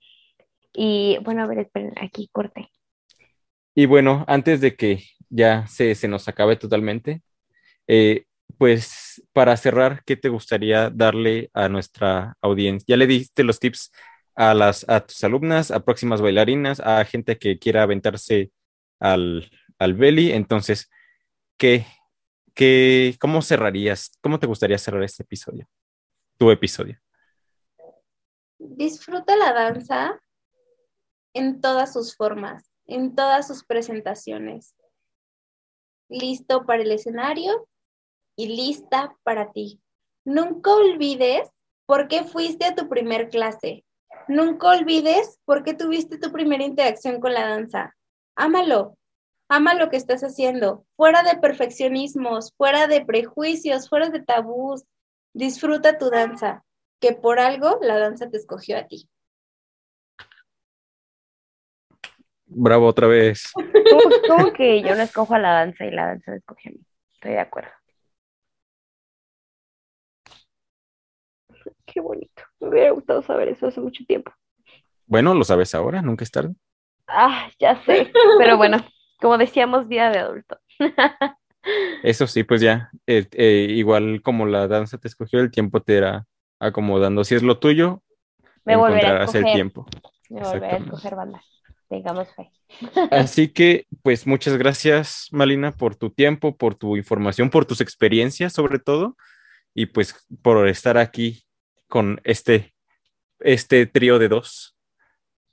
[0.73, 2.69] Y bueno, a ver, esperen, aquí corte.
[3.75, 7.21] Y bueno, antes de que ya se, se nos acabe totalmente,
[7.87, 8.25] eh,
[8.57, 12.85] pues para cerrar, ¿qué te gustaría darle a nuestra audiencia?
[12.87, 13.91] Ya le diste los tips
[14.37, 18.51] a las a tus alumnas, a próximas bailarinas, a gente que quiera aventarse
[18.99, 20.31] al, al belly.
[20.31, 20.91] Entonces,
[21.57, 21.87] ¿qué,
[22.53, 24.11] qué, cómo cerrarías?
[24.21, 25.67] ¿Cómo te gustaría cerrar este episodio?
[26.37, 26.99] Tu episodio.
[28.59, 30.21] Disfruta la danza
[31.33, 34.75] en todas sus formas, en todas sus presentaciones.
[36.09, 37.67] Listo para el escenario
[38.35, 39.81] y lista para ti.
[40.23, 41.49] Nunca olvides
[41.87, 43.83] por qué fuiste a tu primer clase.
[44.27, 47.95] Nunca olvides por qué tuviste tu primera interacción con la danza.
[48.35, 48.97] Ámalo.
[49.49, 50.85] Ama lo que estás haciendo.
[50.97, 54.83] Fuera de perfeccionismos, fuera de prejuicios, fuera de tabús.
[55.33, 56.65] Disfruta tu danza,
[56.99, 59.09] que por algo la danza te escogió a ti.
[62.45, 63.51] Bravo otra vez.
[63.53, 66.71] ¿Cómo, cómo que yo no escojo a la danza y la danza me escoge a
[66.73, 66.85] mí?
[67.13, 67.71] Estoy de acuerdo.
[71.85, 72.43] Qué bonito.
[72.59, 74.31] Me hubiera gustado saber eso hace mucho tiempo.
[75.05, 76.53] Bueno, lo sabes ahora, nunca es tarde.
[77.07, 78.11] Ah, ya sé.
[78.39, 78.77] Pero bueno,
[79.19, 80.57] como decíamos, vida de adulto.
[82.03, 85.97] Eso sí, pues ya, eh, eh, igual como la danza te escogió, el tiempo te
[85.97, 86.25] irá
[86.59, 87.23] acomodando.
[87.23, 88.03] Si es lo tuyo,
[88.63, 89.55] Me volveré a encontrarás el escoger.
[89.55, 89.85] tiempo.
[90.29, 91.41] Me volveré a escoger banda.
[91.89, 92.51] Tengamos fe.
[93.11, 98.53] Así que, pues muchas gracias, Malina, por tu tiempo, por tu información, por tus experiencias
[98.53, 99.15] sobre todo,
[99.73, 101.43] y pues por estar aquí
[101.87, 102.73] con este,
[103.39, 104.77] este trío de dos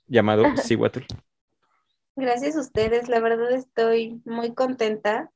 [0.07, 1.03] llamado Cihuatl.
[2.15, 5.31] Gracias a ustedes, la verdad estoy muy contenta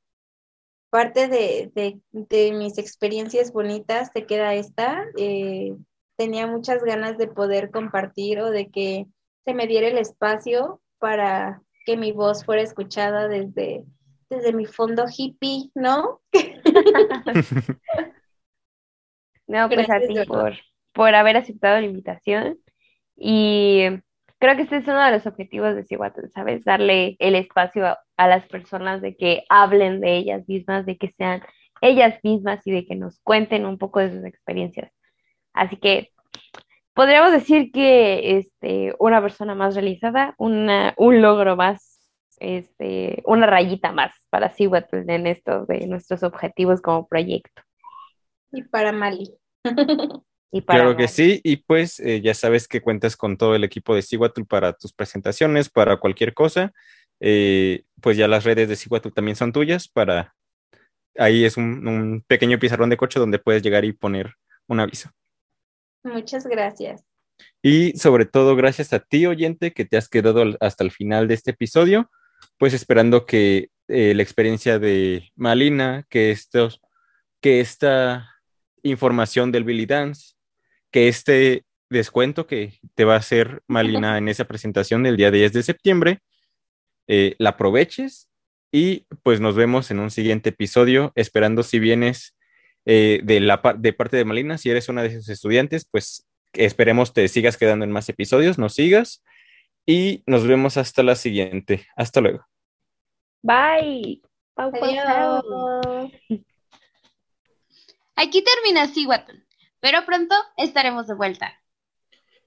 [0.89, 5.05] parte de, de, de mis experiencias bonitas te queda esta.
[5.17, 5.75] Eh,
[6.17, 9.05] tenía muchas ganas de poder compartir o de que
[9.45, 13.85] se me diera el espacio para que mi voz fuera escuchada desde,
[14.29, 16.21] desde mi fondo hippie, ¿no?
[19.47, 20.53] no, pues Gracias, a ti por,
[20.99, 22.59] por haber aceptado la invitación.
[23.15, 23.85] Y
[24.37, 26.65] creo que este es uno de los objetivos de Cihuatl, ¿sabes?
[26.65, 31.07] Darle el espacio a, a las personas de que hablen de ellas mismas, de que
[31.07, 31.41] sean
[31.79, 34.91] ellas mismas y de que nos cuenten un poco de sus experiencias.
[35.53, 36.11] Así que
[36.93, 42.11] podríamos decir que este, una persona más realizada, una, un logro más,
[42.41, 47.61] este, una rayita más para Cihuatl en esto de nuestros objetivos como proyecto.
[48.51, 49.33] Y para Mali.
[50.51, 53.63] Y para Claro que sí, y pues eh, ya sabes que cuentas con todo el
[53.63, 56.73] equipo de Cihuatl para tus presentaciones, para cualquier cosa.
[57.19, 60.35] Eh, pues ya las redes de Cihuatl también son tuyas para...
[61.17, 64.35] Ahí es un, un pequeño pizarrón de coche donde puedes llegar y poner
[64.67, 65.11] un aviso.
[66.03, 67.03] Muchas gracias.
[67.61, 71.33] Y sobre todo gracias a ti, oyente, que te has quedado hasta el final de
[71.33, 72.09] este episodio,
[72.57, 76.81] pues esperando que eh, la experiencia de Malina, que estos,
[77.41, 78.29] que esta
[78.83, 80.35] información del Billy Dance,
[80.91, 85.53] que este descuento que te va a hacer Malina en esa presentación del día 10
[85.53, 86.19] de septiembre,
[87.07, 88.29] eh, la aproveches
[88.71, 92.35] y pues nos vemos en un siguiente episodio, esperando si vienes
[92.85, 96.27] eh, de, la, par- de parte de Malina, si eres una de sus estudiantes, pues
[96.53, 99.23] esperemos te sigas quedando en más episodios, nos sigas
[99.85, 101.87] y nos vemos hasta la siguiente.
[101.95, 102.45] Hasta luego.
[103.41, 104.21] Bye.
[104.55, 105.43] Adiós.
[108.15, 109.33] Aquí termina Cihuatl,
[109.79, 111.59] pero pronto estaremos de vuelta.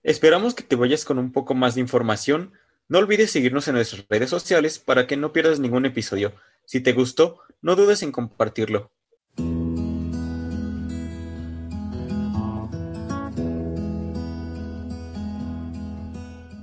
[0.03, 2.53] Esperamos que te vayas con un poco más de información.
[2.89, 6.35] No olvides seguirnos en nuestras redes sociales para que no pierdas ningún episodio.
[6.65, 8.91] Si te gustó, no dudes en compartirlo.